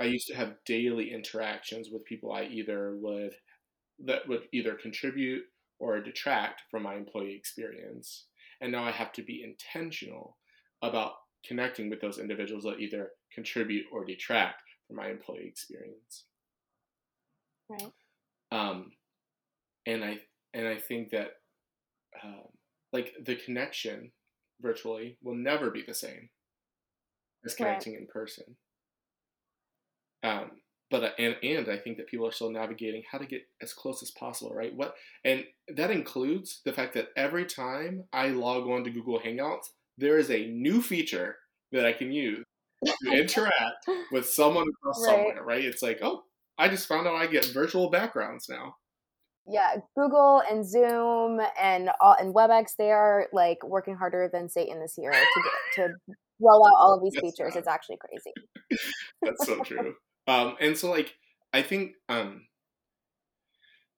[0.00, 3.34] I used to have daily interactions with people I either would
[4.04, 5.44] that would either contribute
[5.78, 8.26] or detract from my employee experience.
[8.60, 10.36] And now I have to be intentional
[10.82, 11.12] about
[11.46, 16.24] connecting with those individuals that either contribute or detract from my employee experience.
[17.68, 17.92] Right.
[18.52, 18.92] Um,
[19.86, 20.18] and I
[20.52, 21.32] and I think that
[22.22, 22.44] um,
[22.92, 24.12] like the connection
[24.60, 26.30] virtually will never be the same
[27.44, 28.02] as connecting right.
[28.02, 28.56] in person.
[30.22, 30.50] Um,
[30.90, 34.02] but and and I think that people are still navigating how to get as close
[34.02, 34.74] as possible, right?
[34.74, 39.70] What and that includes the fact that every time I log on to Google Hangouts,
[39.98, 41.36] there is a new feature
[41.72, 42.44] that I can use
[42.84, 45.10] to interact with someone across right.
[45.10, 45.64] somewhere, right?
[45.64, 46.23] It's like, oh,
[46.58, 48.76] I just found out I get virtual backgrounds now.
[49.46, 54.80] Yeah, Google and Zoom and all, and WebEx, they are like working harder than Satan
[54.80, 57.54] this year to get, to roll out all of these That's features.
[57.54, 57.58] Not.
[57.58, 58.80] It's actually crazy.
[59.22, 59.94] That's so true.
[60.26, 61.14] Um, and so like
[61.52, 62.42] I think um,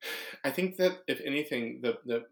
[0.44, 2.22] I think that if anything, the the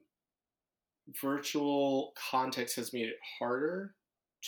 [1.20, 3.94] virtual context has made it harder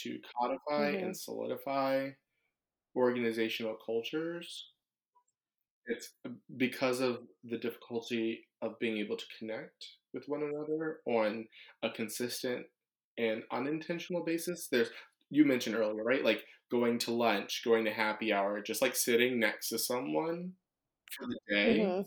[0.03, 1.05] to codify mm-hmm.
[1.05, 2.09] and solidify
[2.95, 4.71] organizational cultures.
[5.87, 6.11] It's
[6.57, 11.45] because of the difficulty of being able to connect with one another on
[11.83, 12.65] a consistent
[13.17, 14.67] and unintentional basis.
[14.71, 14.89] There's
[15.29, 16.23] you mentioned earlier, right?
[16.23, 20.53] Like going to lunch, going to happy hour, just like sitting next to someone
[21.11, 22.01] for the day mm-hmm.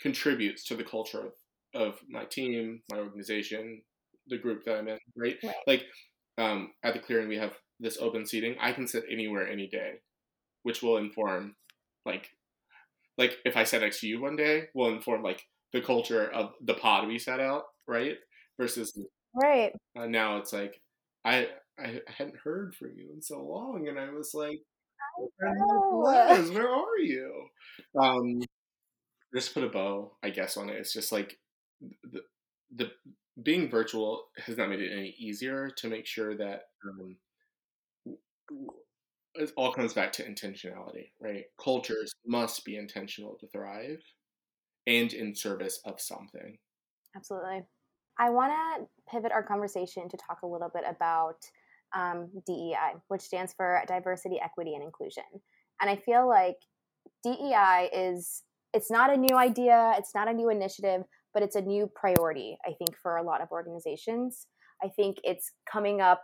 [0.00, 1.32] contributes to the culture of,
[1.74, 3.82] of my team, my organization,
[4.28, 5.36] the group that I'm in, right?
[5.42, 5.54] right.
[5.66, 5.84] Like
[6.38, 8.56] um, at the clearing, we have this open seating.
[8.60, 9.94] I can sit anywhere, any day,
[10.62, 11.56] which will inform,
[12.04, 12.30] like,
[13.18, 15.42] like if I sit next to you one day, will inform like
[15.72, 18.16] the culture of the pod we set out, right?
[18.58, 18.98] Versus
[19.34, 20.80] right uh, now, it's like
[21.24, 21.48] I
[21.78, 24.60] I hadn't heard from you in so long, and I was like,
[25.40, 27.48] Liz, where are you?
[27.98, 28.40] Um,
[29.34, 30.76] just put a bow, I guess, on it.
[30.76, 31.38] It's just like
[31.80, 32.22] the
[32.74, 32.90] the
[33.42, 37.16] being virtual has not made it any easier to make sure that um,
[39.38, 41.44] it all comes back to intentionality, right?
[41.62, 44.02] Cultures must be intentional to thrive
[44.86, 46.58] and in service of something.
[47.14, 47.62] Absolutely.
[48.18, 51.36] I want to pivot our conversation to talk a little bit about
[51.94, 55.24] um, DEI, which stands for Diversity, Equity, and Inclusion.
[55.80, 56.56] And I feel like
[57.22, 61.60] DEI is it's not a new idea, it's not a new initiative, but it's a
[61.60, 64.46] new priority, I think, for a lot of organizations.
[64.82, 66.22] I think it's coming up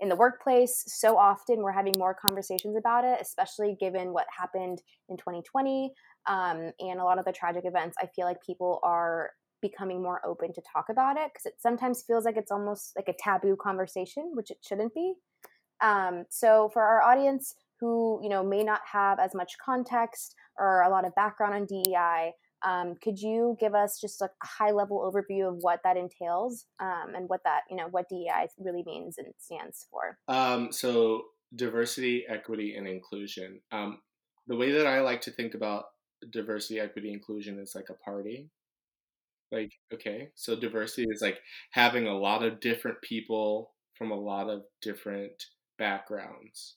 [0.00, 1.62] in the workplace so often.
[1.62, 5.92] We're having more conversations about it, especially given what happened in 2020
[6.26, 7.96] um, and a lot of the tragic events.
[8.00, 9.30] I feel like people are
[9.62, 13.08] becoming more open to talk about it because it sometimes feels like it's almost like
[13.08, 15.14] a taboo conversation, which it shouldn't be.
[15.80, 20.82] Um, so for our audience who you know may not have as much context or
[20.82, 22.32] a lot of background on DEI,
[22.64, 27.14] um, could you give us just a high level overview of what that entails um,
[27.14, 30.18] and what that you know what DEI really means and stands for?
[30.28, 33.60] Um, so diversity, equity, and inclusion.
[33.70, 34.00] Um,
[34.46, 35.84] the way that I like to think about
[36.30, 38.50] diversity, equity, inclusion is like a party.
[39.52, 41.40] Like okay, so diversity is like
[41.70, 45.44] having a lot of different people from a lot of different
[45.78, 46.76] backgrounds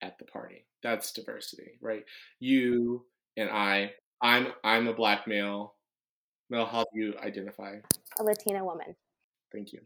[0.00, 0.66] at the party.
[0.82, 2.04] That's diversity, right?
[2.40, 3.04] You
[3.36, 3.92] and I
[4.22, 5.74] I'm I'm a black male.
[6.48, 7.76] Mel, how do you identify?
[8.18, 8.94] A Latina woman.
[9.52, 9.80] Thank you.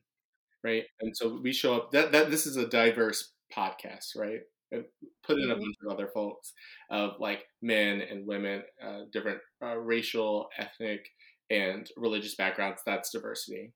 [0.62, 1.92] Right, and so we show up.
[1.92, 4.40] That that this is a diverse podcast, right?
[4.72, 4.84] And
[5.24, 5.62] put in a mm-hmm.
[5.62, 6.52] bunch of other folks
[6.90, 11.08] of like men and women, uh, different uh, racial, ethnic,
[11.50, 12.82] and religious backgrounds.
[12.84, 13.72] That's diversity.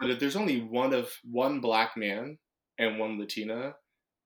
[0.00, 2.38] But if there's only one of one black man
[2.78, 3.74] and one Latina,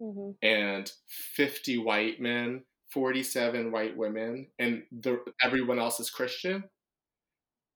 [0.00, 0.30] mm-hmm.
[0.42, 2.62] and fifty white men
[2.92, 6.64] 47 white women and the, everyone else is Christian,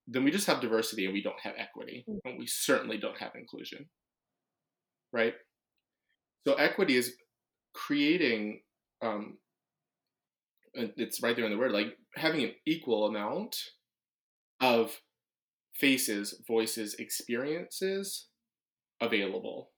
[0.06, 2.04] then we just have diversity and we don't have equity.
[2.08, 2.18] Mm.
[2.24, 3.88] And we certainly don't have inclusion.
[5.12, 5.34] Right?
[6.46, 7.14] So equity is
[7.74, 8.60] creating
[9.02, 9.38] um
[10.74, 13.56] it's right there in the word, like having an equal amount
[14.60, 15.00] of
[15.74, 18.28] faces, voices, experiences
[19.00, 19.70] available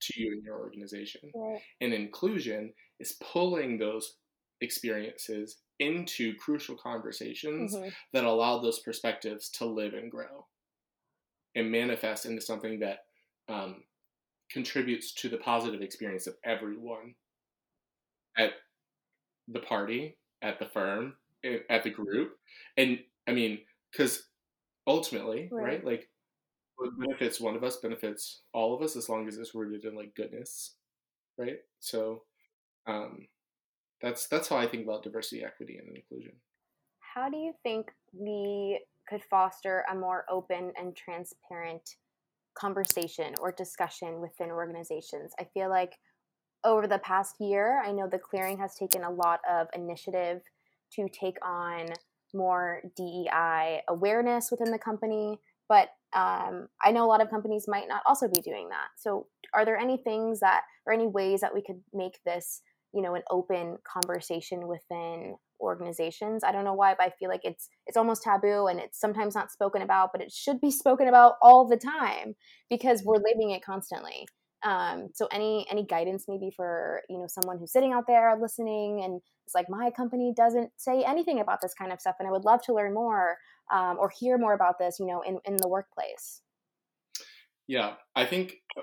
[0.00, 1.30] to you in your organization.
[1.34, 1.60] Right.
[1.80, 4.16] And inclusion is pulling those
[4.64, 7.88] experiences into crucial conversations mm-hmm.
[8.12, 10.46] that allow those perspectives to live and grow
[11.54, 12.98] and manifest into something that
[13.48, 13.82] um,
[14.50, 17.14] contributes to the positive experience of everyone
[18.36, 18.52] at
[19.48, 21.14] the party, at the firm,
[21.70, 22.32] at the group.
[22.76, 22.98] And
[23.28, 23.60] I mean,
[23.92, 24.24] because
[24.86, 25.64] ultimately, right.
[25.64, 26.08] right, like
[26.76, 29.94] what benefits one of us benefits all of us as long as it's rooted in
[29.94, 30.74] like goodness,
[31.38, 31.58] right?
[31.80, 32.22] So,
[32.86, 33.26] um,
[34.04, 36.32] that's that's how I think about diversity, equity, and inclusion.
[37.00, 41.96] How do you think we could foster a more open and transparent
[42.54, 45.32] conversation or discussion within organizations?
[45.38, 45.94] I feel like
[46.64, 50.40] over the past year, I know the clearing has taken a lot of initiative
[50.94, 51.86] to take on
[52.32, 55.38] more DEI awareness within the company,
[55.68, 58.88] but um, I know a lot of companies might not also be doing that.
[58.96, 62.60] So, are there any things that, or any ways that we could make this
[62.94, 66.44] you know an open conversation within organizations.
[66.44, 69.34] I don't know why but i feel like it's it's almost taboo and it's sometimes
[69.34, 72.34] not spoken about but it should be spoken about all the time
[72.68, 74.26] because we're living it constantly.
[74.64, 79.02] Um, so any any guidance maybe for you know someone who's sitting out there listening
[79.04, 82.30] and it's like my company doesn't say anything about this kind of stuff and i
[82.30, 83.36] would love to learn more
[83.70, 86.40] um, or hear more about this you know in, in the workplace.
[87.66, 88.82] Yeah i think uh,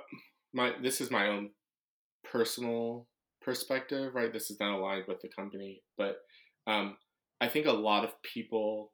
[0.54, 1.50] my this is my own
[2.24, 3.08] personal
[3.42, 4.32] perspective, right?
[4.32, 6.18] This is not aligned with the company, but
[6.68, 6.98] um,
[7.40, 8.92] I think a lot of people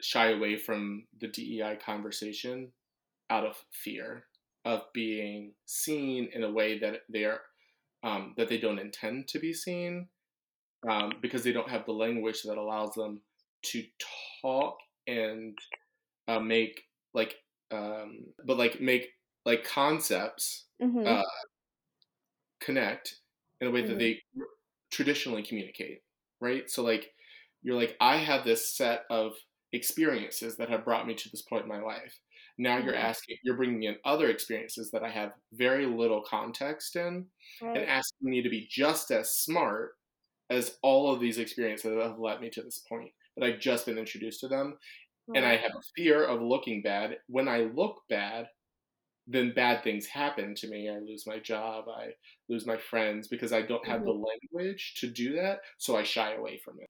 [0.00, 2.72] shy away from the DEI conversation
[3.28, 4.24] out of fear
[4.64, 7.40] of being seen in a way that they are
[8.02, 10.08] um, that they don't intend to be seen
[10.88, 13.20] um, because they don't have the language that allows them
[13.62, 13.84] to
[14.40, 15.58] talk and
[16.28, 17.36] uh, make like
[17.70, 19.08] um, but like make
[19.44, 21.06] like concepts mm-hmm.
[21.06, 21.22] uh,
[22.60, 23.16] connect
[23.60, 23.90] in a way mm-hmm.
[23.90, 24.20] that they
[24.90, 26.02] traditionally communicate,
[26.40, 26.70] right?
[26.70, 27.10] So like
[27.62, 29.32] you're like I have this set of
[29.72, 32.18] experiences that have brought me to this point in my life.
[32.58, 32.86] Now mm-hmm.
[32.86, 37.26] you're asking, you're bringing in other experiences that I have very little context in,
[37.62, 37.76] right.
[37.76, 39.92] and asking me to be just as smart
[40.50, 43.10] as all of these experiences that have led me to this point.
[43.36, 44.76] But I've just been introduced to them,
[45.28, 45.38] right.
[45.38, 47.16] and I have a fear of looking bad.
[47.28, 48.48] When I look bad,
[49.30, 50.88] then bad things happen to me.
[50.88, 52.08] I lose my job, I
[52.48, 54.06] lose my friends because I don't have mm-hmm.
[54.06, 56.88] the language to do that, so I shy away from it.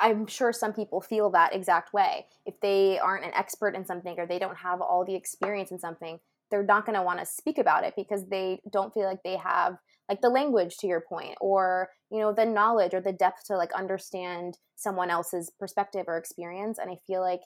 [0.00, 2.26] I'm sure some people feel that exact way.
[2.46, 5.80] If they aren't an expert in something or they don't have all the experience in
[5.80, 9.22] something, they're not going to want to speak about it because they don't feel like
[9.24, 9.76] they have
[10.08, 13.56] like the language to your point or you know the knowledge or the depth to
[13.56, 17.40] like understand someone else's perspective or experience and i feel like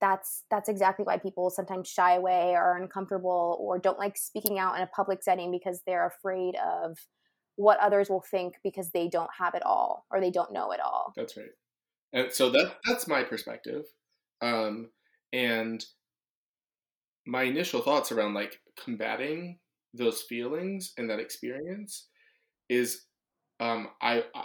[0.00, 4.58] that's that's exactly why people sometimes shy away or are uncomfortable or don't like speaking
[4.58, 6.98] out in a public setting because they're afraid of
[7.56, 10.80] what others will think because they don't have it all or they don't know it
[10.80, 11.12] all.
[11.16, 11.46] That's right.
[12.12, 13.84] And so that that's my perspective
[14.42, 14.90] um
[15.32, 15.84] and
[17.26, 19.58] my initial thoughts around like combating
[19.94, 22.08] those feelings and that experience
[22.68, 23.02] is
[23.60, 24.44] um, I, I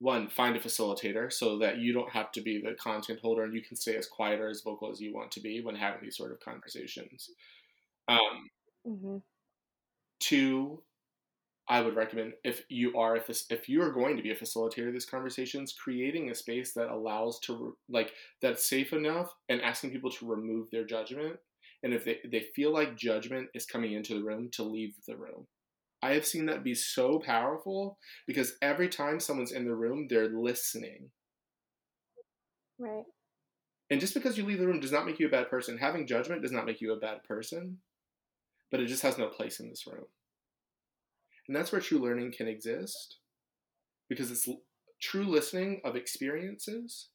[0.00, 3.54] one find a facilitator so that you don't have to be the content holder and
[3.54, 6.00] you can stay as quiet or as vocal as you want to be when having
[6.02, 7.30] these sort of conversations
[8.08, 8.48] um,
[8.86, 9.16] mm-hmm.
[10.20, 10.82] two
[11.70, 14.36] I would recommend if you are if this, if you are going to be a
[14.36, 19.60] facilitator of these conversations, creating a space that allows to like that's safe enough and
[19.60, 21.36] asking people to remove their judgment.
[21.82, 25.16] And if they, they feel like judgment is coming into the room, to leave the
[25.16, 25.46] room.
[26.02, 30.28] I have seen that be so powerful because every time someone's in the room, they're
[30.28, 31.10] listening.
[32.78, 33.04] Right.
[33.90, 35.78] And just because you leave the room does not make you a bad person.
[35.78, 37.78] Having judgment does not make you a bad person,
[38.70, 40.04] but it just has no place in this room.
[41.46, 43.16] And that's where true learning can exist
[44.08, 44.48] because it's
[45.00, 47.08] true listening of experiences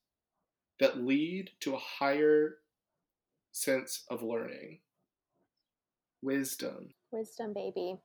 [0.80, 2.56] that lead to a higher
[3.52, 4.80] sense of learning.
[6.22, 6.90] Wisdom.
[7.12, 8.00] Wisdom, baby.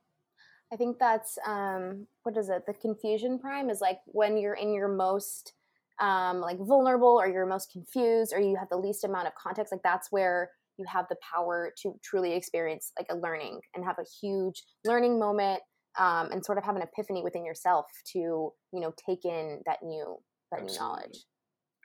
[0.71, 2.65] I think that's um, what is it?
[2.65, 5.53] The confusion prime is like when you're in your most
[5.99, 9.73] um, like vulnerable or you're most confused or you have the least amount of context.
[9.73, 13.97] Like that's where you have the power to truly experience like a learning and have
[13.99, 15.61] a huge learning moment
[15.97, 19.83] um, and sort of have an epiphany within yourself to you know take in that
[19.83, 20.17] new
[20.51, 20.73] that Absolutely.
[20.73, 21.25] new knowledge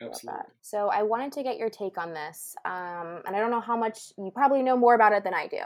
[0.02, 0.42] Absolutely.
[0.60, 3.76] So I wanted to get your take on this, um, and I don't know how
[3.76, 5.62] much you probably know more about it than I do,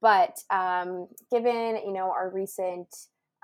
[0.00, 2.88] but um, given you know our recent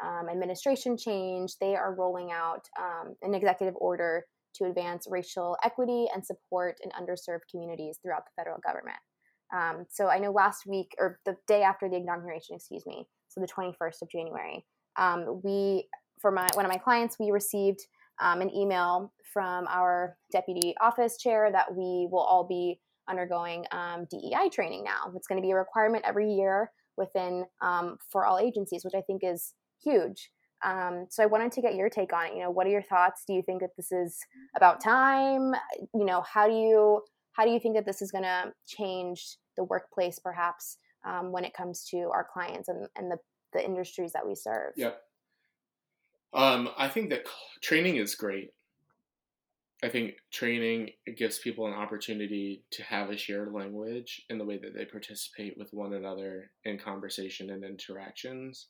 [0.02, 4.24] um, administration change, they are rolling out um, an executive order
[4.54, 8.98] to advance racial equity and support in underserved communities throughout the federal government.
[9.54, 13.40] Um, so I know last week or the day after the inauguration, excuse me, so
[13.40, 14.64] the 21st of January.
[14.98, 15.88] Um, we,
[16.20, 17.80] for my one of my clients, we received
[18.20, 22.78] um, an email from our deputy office chair that we will all be
[23.12, 25.12] undergoing um, DEI training now.
[25.14, 29.02] It's going to be a requirement every year within um, for all agencies, which I
[29.02, 30.30] think is huge.
[30.64, 32.34] Um, so I wanted to get your take on it.
[32.34, 33.22] You know, what are your thoughts?
[33.26, 34.18] Do you think that this is
[34.56, 35.54] about time?
[35.94, 37.02] You know, how do you
[37.32, 41.44] how do you think that this is going to change the workplace, perhaps um, when
[41.44, 43.16] it comes to our clients and, and the,
[43.52, 44.72] the industries that we serve.
[44.76, 44.92] Yeah.
[46.34, 47.26] Um, I think that
[47.62, 48.50] training is great.
[49.84, 54.58] I think training gives people an opportunity to have a shared language in the way
[54.58, 58.68] that they participate with one another in conversation and interactions.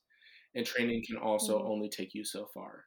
[0.55, 1.67] And training can also mm-hmm.
[1.67, 2.85] only take you so far.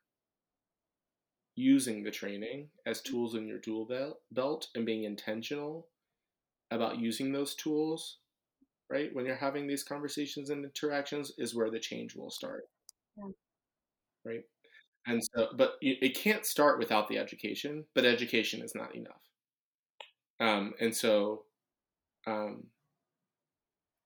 [1.55, 3.89] Using the training as tools in your tool
[4.33, 5.87] belt and being intentional
[6.71, 8.19] about using those tools
[8.89, 9.11] right?
[9.13, 12.65] When you're having these conversations and interactions is where the change will start.
[13.17, 13.31] Yeah.
[14.25, 14.45] Right?
[15.07, 19.23] And so, but it can't start without the education, but education is not enough.
[20.41, 21.45] Um, and so,
[22.27, 22.65] um,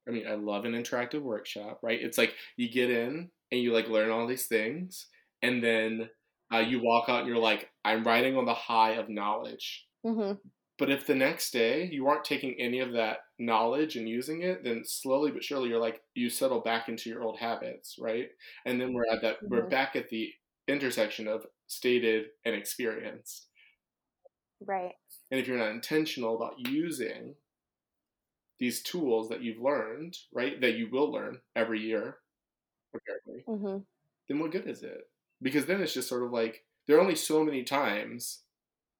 [0.06, 2.00] I mean, I love an interactive workshop, right?
[2.00, 5.06] It's like you get in and you like learn all these things,
[5.42, 6.08] and then
[6.52, 9.86] uh, you walk out and you're like, I'm riding on the high of knowledge.
[10.04, 10.32] Mm-hmm.
[10.78, 14.64] But if the next day you aren't taking any of that knowledge and using it,
[14.64, 18.28] then slowly but surely you're like you settle back into your old habits, right?
[18.64, 19.48] And then we're at that mm-hmm.
[19.54, 20.32] we're back at the
[20.70, 23.48] intersection of stated and experienced.
[24.64, 24.92] Right.
[25.30, 27.34] And if you're not intentional about using
[28.58, 32.18] these tools that you've learned, right, that you will learn every year,
[32.94, 33.82] apparently, mm-hmm.
[34.28, 35.08] then what good is it?
[35.40, 38.42] Because then it's just sort of like there are only so many times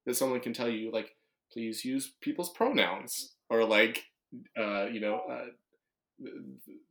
[0.07, 1.15] that someone can tell you, like,
[1.53, 4.05] please use people's pronouns or like
[4.59, 6.27] uh, you know uh,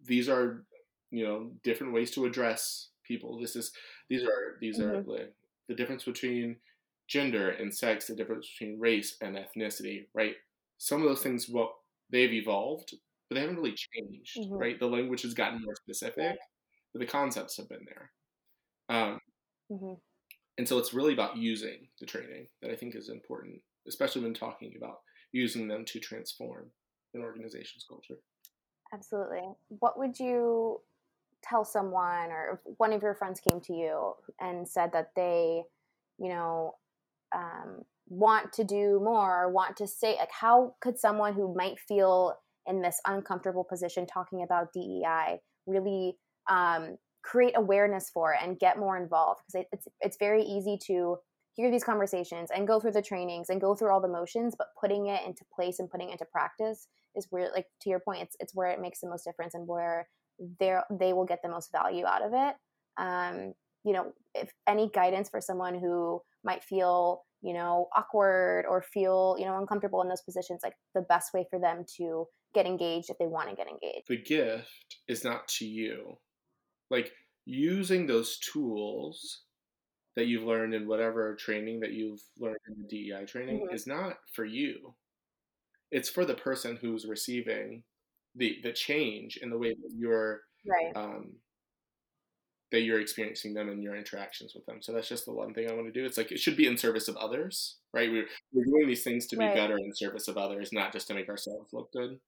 [0.05, 0.65] these are
[1.11, 3.71] you know different ways to address people this is
[4.09, 4.89] these are these mm-hmm.
[4.89, 5.33] are like
[5.67, 6.55] the difference between
[7.07, 10.35] gender and sex the difference between race and ethnicity right
[10.77, 11.75] some of those things well
[12.11, 12.93] they've evolved
[13.29, 14.55] but they haven't really changed mm-hmm.
[14.55, 16.37] right the language has gotten more specific
[16.93, 18.11] but the concepts have been there
[18.89, 19.19] um,
[19.71, 19.93] mm-hmm.
[20.57, 24.33] and so it's really about using the training that i think is important especially when
[24.33, 24.99] talking about
[25.31, 26.71] using them to transform
[27.13, 28.19] an organization's culture.
[28.93, 29.43] Absolutely.
[29.79, 30.81] What would you
[31.41, 35.63] tell someone, or if one of your friends came to you and said that they,
[36.17, 36.73] you know,
[37.35, 41.79] um, want to do more, or want to say, like, how could someone who might
[41.79, 42.35] feel
[42.67, 46.17] in this uncomfortable position talking about DEI, really
[46.49, 49.41] um, create awareness for it and get more involved?
[49.41, 51.17] Because it, it's it's very easy to
[51.53, 54.67] hear these conversations and go through the trainings and go through all the motions, but
[54.79, 58.21] putting it into place and putting it into practice is where, like to your point,
[58.21, 60.07] it's it's where it makes the most difference and where
[60.59, 62.55] they they will get the most value out of it.
[62.97, 68.81] Um, you know, if any guidance for someone who might feel you know awkward or
[68.81, 72.65] feel you know uncomfortable in those positions, like the best way for them to get
[72.65, 74.07] engaged if they want to get engaged.
[74.07, 76.17] The gift is not to you,
[76.89, 77.11] like
[77.45, 79.43] using those tools
[80.15, 83.75] that you've learned in whatever training that you've learned in the DEI training mm-hmm.
[83.75, 84.95] is not for you.
[85.91, 87.83] It's for the person who's receiving
[88.39, 90.91] the the change in the way that you're right.
[90.95, 91.33] um,
[92.71, 94.81] that you're experiencing them and your interactions with them.
[94.81, 96.05] So that's just the one thing I want to do.
[96.05, 98.11] It's like it should be in service of others, right?
[98.11, 99.55] We're we're doing these things to be right.
[99.55, 102.19] better in service of others, not just to make ourselves look good.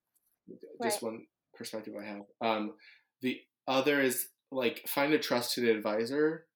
[0.82, 2.22] Just one perspective I have.
[2.40, 2.74] Um,
[3.20, 6.46] the other is like find a trusted advisor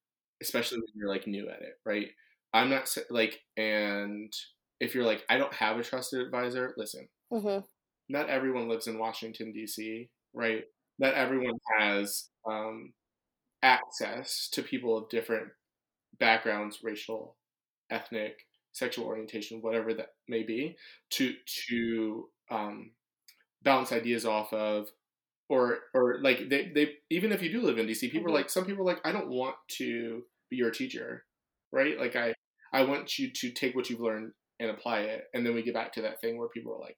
[0.42, 2.08] especially when you're like new at it, right?
[2.52, 4.32] I'm not like, and
[4.80, 7.08] if you're like, I don't have a trusted advisor, listen.
[7.32, 7.64] Mm-hmm.
[8.08, 10.64] Not everyone lives in Washington D.C., right?
[10.98, 12.92] Not everyone has um,
[13.62, 15.48] access to people of different
[16.18, 17.36] backgrounds, racial,
[17.90, 18.38] ethnic,
[18.72, 20.76] sexual orientation, whatever that may be,
[21.10, 21.34] to
[21.68, 22.92] to um,
[23.62, 24.88] bounce ideas off of
[25.48, 28.28] or or like they, they even if you do live in DC, people mm-hmm.
[28.28, 31.24] are like some people are like, I don't want to be your teacher,
[31.72, 31.98] right?
[31.98, 32.34] Like I
[32.72, 35.74] I want you to take what you've learned and apply it, and then we get
[35.74, 36.96] back to that thing where people are like,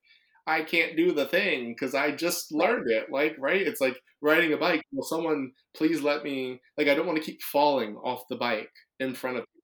[0.48, 3.12] I can't do the thing because I just learned it.
[3.12, 3.60] Like, right?
[3.60, 4.82] It's like riding a bike.
[4.92, 6.60] Will someone please let me?
[6.78, 9.58] Like, I don't want to keep falling off the bike in front of people.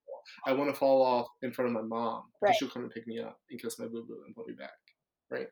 [0.46, 2.24] I want to fall off in front of my mom.
[2.42, 2.54] Right.
[2.54, 4.70] She'll come and pick me up and kiss my boo boo and put me back.
[5.30, 5.48] Right.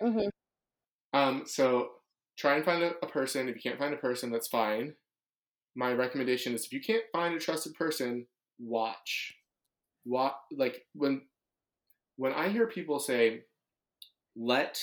[0.00, 1.18] Mm-hmm.
[1.18, 1.42] Um.
[1.46, 1.88] So
[2.38, 3.48] try and find a, a person.
[3.48, 4.94] If you can't find a person, that's fine.
[5.74, 8.26] My recommendation is if you can't find a trusted person,
[8.60, 9.34] watch.
[10.04, 11.22] What like when
[12.16, 13.42] when I hear people say,
[14.36, 14.82] "Let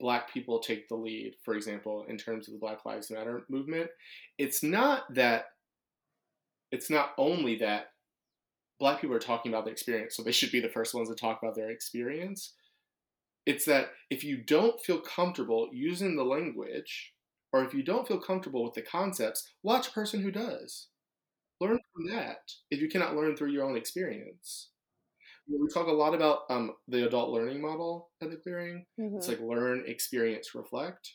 [0.00, 3.90] black people take the lead," for example, in terms of the Black Lives Matter movement,
[4.38, 5.46] it's not that.
[6.70, 7.92] It's not only that
[8.80, 11.14] black people are talking about their experience, so they should be the first ones to
[11.14, 12.54] talk about their experience.
[13.46, 17.14] It's that if you don't feel comfortable using the language,
[17.52, 20.88] or if you don't feel comfortable with the concepts, watch a person who does.
[21.60, 24.70] Learn from that if you cannot learn through your own experience.
[25.46, 28.86] We talk a lot about um, the adult learning model at the clearing.
[28.98, 29.16] Mm-hmm.
[29.16, 31.10] It's like learn, experience, reflect.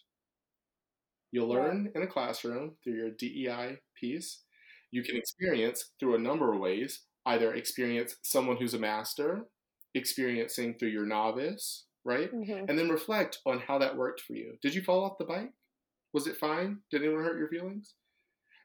[1.32, 2.01] You'll learn yeah.
[2.01, 4.43] in a classroom through your DEI piece.
[4.91, 7.01] You can experience through a number of ways.
[7.25, 9.41] Either experience someone who's a master,
[9.93, 12.34] experiencing through your novice, right?
[12.34, 12.65] Mm-hmm.
[12.67, 14.55] And then reflect on how that worked for you.
[14.61, 15.51] Did you fall off the bike?
[16.13, 16.80] Was it fine?
[16.89, 17.93] Did anyone hurt your feelings?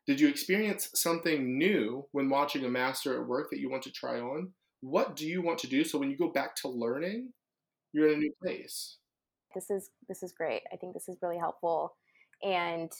[0.07, 3.91] Did you experience something new when watching a master at work that you want to
[3.91, 4.53] try on?
[4.85, 7.33] What do you want to do so when you go back to learning,
[7.95, 8.99] you're in a new place?
[9.55, 10.61] This is this is great.
[10.71, 11.97] I think this is really helpful,
[12.43, 12.93] and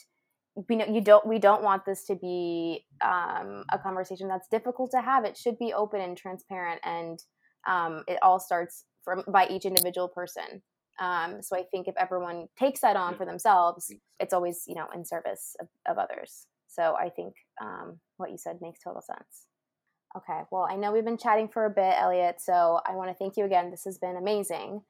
[0.67, 4.89] we know you don't we don't want this to be um, a conversation that's difficult
[4.91, 5.25] to have.
[5.25, 7.19] It should be open and transparent, and
[7.67, 10.63] um, it all starts from by each individual person.
[10.99, 14.87] Um, so I think if everyone takes that on for themselves, it's always you know
[14.95, 16.47] in service of, of others.
[16.67, 19.45] So I think um, what you said makes total sense.
[20.15, 22.37] Okay, well I know we've been chatting for a bit, Elliot.
[22.39, 23.69] So I want to thank you again.
[23.69, 24.81] This has been amazing.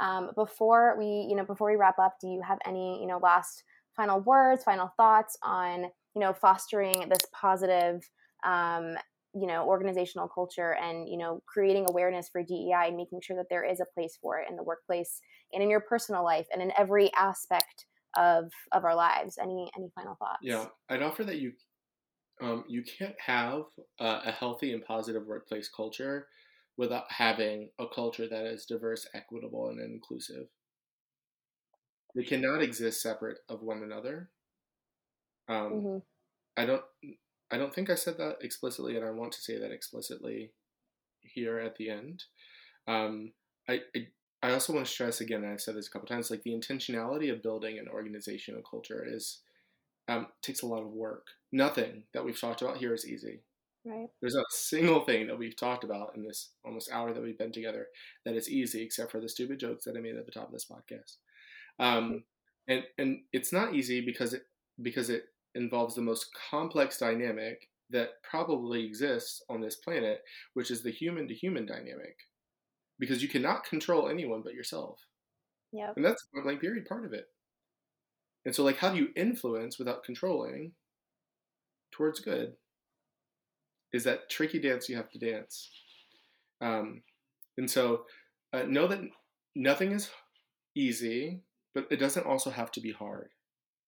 [0.00, 3.18] Um, before we you know before we wrap up, do you have any you know
[3.18, 3.64] last
[3.96, 8.02] final words, final thoughts on you know fostering this positive
[8.44, 8.94] um,
[9.34, 13.46] you know organizational culture and you know creating awareness for DEI and making sure that
[13.50, 15.20] there is a place for it in the workplace
[15.52, 19.90] and in your personal life and in every aspect of of our lives any any
[19.92, 21.52] final thoughts yeah i'd offer that you
[22.42, 23.62] um, you can't have
[24.00, 26.26] a, a healthy and positive workplace culture
[26.76, 30.46] without having a culture that is diverse equitable and inclusive
[32.16, 34.30] they cannot exist separate of one another
[35.48, 35.98] um, mm-hmm.
[36.56, 36.82] i don't
[37.54, 40.50] I don't think I said that explicitly, and I want to say that explicitly
[41.20, 42.24] here at the end.
[42.88, 43.32] Um,
[43.68, 44.06] I, I,
[44.42, 46.54] I also want to stress again, and I've said this a couple times, like the
[46.54, 49.40] intentionality of building an organizational culture is
[50.08, 51.26] um, takes a lot of work.
[51.52, 53.40] Nothing that we've talked about here is easy.
[53.84, 54.08] Right.
[54.20, 57.38] There's not a single thing that we've talked about in this almost hour that we've
[57.38, 57.86] been together
[58.24, 60.52] that is easy, except for the stupid jokes that I made at the top of
[60.52, 61.16] this podcast.
[61.78, 62.24] Um,
[62.66, 64.42] and and it's not easy because it
[64.80, 65.24] because it
[65.54, 70.22] involves the most complex dynamic that probably exists on this planet,
[70.54, 72.16] which is the human to human dynamic.
[72.98, 74.98] Because you cannot control anyone but yourself.
[75.72, 75.90] Yeah.
[75.96, 77.26] And that's point blank period part of it.
[78.44, 80.72] And so, like, how do you influence without controlling
[81.90, 82.54] towards good?
[83.92, 85.70] Is that tricky dance you have to dance?
[86.60, 87.02] Um,
[87.56, 88.04] and so,
[88.52, 89.00] uh, know that
[89.54, 90.10] nothing is
[90.74, 91.40] easy,
[91.74, 93.30] but it doesn't also have to be hard.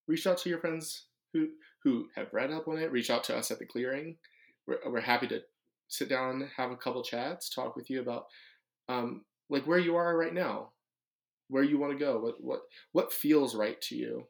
[0.09, 1.49] Reach out to your friends who
[1.83, 2.91] who have read up on it.
[2.91, 4.17] Reach out to us at the clearing.
[4.67, 5.43] We're, we're happy to
[5.89, 8.27] sit down, have a couple chats, talk with you about
[8.89, 10.71] um, like where you are right now,
[11.49, 12.61] where you want to go, what what
[12.93, 14.27] what feels right to you.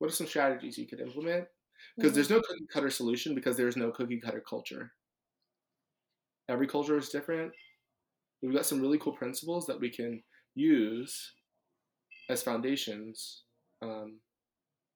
[0.00, 1.44] What are some strategies you could implement?
[1.96, 2.14] Because mm-hmm.
[2.14, 4.92] there's no cookie cutter solution because there's no cookie cutter culture.
[6.48, 7.52] Every culture is different.
[8.42, 10.22] We've got some really cool principles that we can
[10.54, 11.32] use
[12.30, 13.42] as foundations
[13.82, 14.20] um,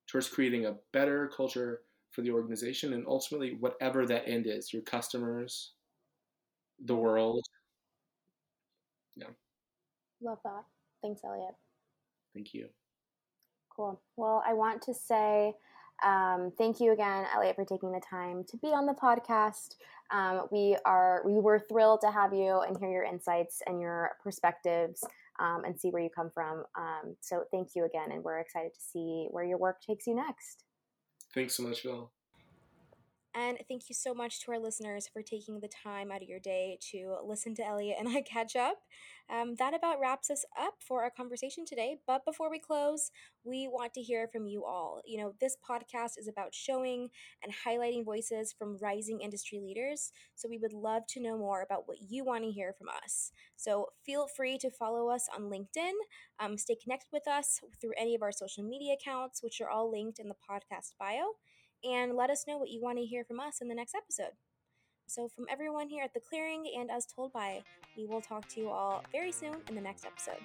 [0.07, 1.83] towards creating a better culture
[2.13, 5.73] for the organization and ultimately whatever that end is your customers
[6.87, 7.45] the world
[9.17, 9.27] yeah
[10.23, 10.63] love that
[11.03, 11.55] thanks elliot
[12.33, 12.69] thank you
[13.77, 15.53] cool well i want to say
[16.05, 19.77] um, thank you again elliot for taking the time to be on the podcast
[20.11, 24.11] um, we are we were thrilled to have you and hear your insights and your
[24.23, 25.05] perspectives
[25.41, 26.65] um, and see where you come from.
[26.77, 30.15] Um, so thank you again, and we're excited to see where your work takes you
[30.15, 30.65] next.
[31.35, 32.11] Thanks so much, Phil.
[33.37, 36.39] And thank you so much to our listeners for taking the time out of your
[36.39, 38.79] day to listen to Elliot and I catch up.
[39.29, 41.97] Um, that about wraps us up for our conversation today.
[42.07, 43.11] But before we close,
[43.43, 45.01] we want to hear from you all.
[45.05, 47.09] You know, this podcast is about showing
[47.43, 50.13] and highlighting voices from rising industry leaders.
[50.37, 53.33] So we would love to know more about what you want to hear from us.
[53.57, 55.93] So feel free to follow us on LinkedIn,
[56.39, 59.91] um, stay connected with us through any of our social media accounts, which are all
[59.91, 61.33] linked in the podcast bio
[61.85, 64.33] and let us know what you want to hear from us in the next episode.
[65.07, 67.63] So, from everyone here at The Clearing and As Told By,
[67.97, 70.43] we will talk to you all very soon in the next episode.